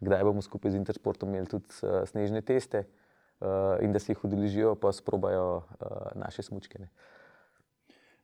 kdaj 0.00 0.24
bomo 0.24 0.40
skupaj 0.42 0.72
z 0.72 0.80
Intersportom 0.80 1.28
imeli 1.28 1.50
tudi 1.50 1.68
uh, 1.84 2.06
snežne 2.08 2.40
teste 2.40 2.86
uh, 2.86 3.76
in 3.84 3.92
da 3.92 4.00
se 4.00 4.14
jih 4.14 4.24
udeležijo, 4.24 4.74
pa 4.80 4.94
sprobajo 4.96 5.60
uh, 5.60 6.08
naše 6.16 6.42
smočke. 6.42 6.88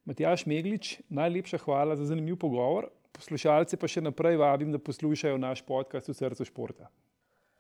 Matjaš 0.09 0.47
Meglič, 0.49 1.03
najlepša 1.13 1.61
hvala 1.67 1.97
za 1.97 2.09
zanimiv 2.09 2.41
pogovor. 2.41 2.89
Poslušalce 3.13 3.77
pa 3.77 3.93
še 3.93 4.01
naprej 4.01 4.41
vabim, 4.41 4.73
da 4.73 4.81
poslušajo 4.81 5.37
naš 5.37 5.61
podcast 5.69 6.09
v 6.09 6.17
srcu 6.17 6.49
športa. 6.49 6.89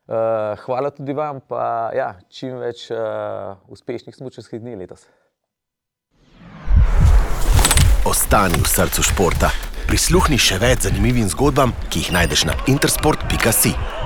Uh, 0.09 0.57
hvala 0.65 0.91
tudi 0.97 1.13
vam, 1.13 1.45
pa 1.45 1.93
ja, 1.93 2.15
čim 2.33 2.57
več 2.57 2.89
uh, 2.89 3.61
uspešnih 3.69 4.17
smočarskih 4.17 4.65
dni 4.65 4.81
letos. 4.81 5.05
Ostani 8.13 8.61
v 8.61 8.69
srcu 8.69 9.01
športa. 9.09 9.49
Prisluhni 9.89 10.37
še 10.37 10.59
več 10.61 10.85
zanimivim 10.85 11.31
zgodbam, 11.33 11.73
ki 11.89 12.05
jih 12.05 12.13
najdeš 12.13 12.45
na 12.51 12.61
intersport.com. 12.69 14.02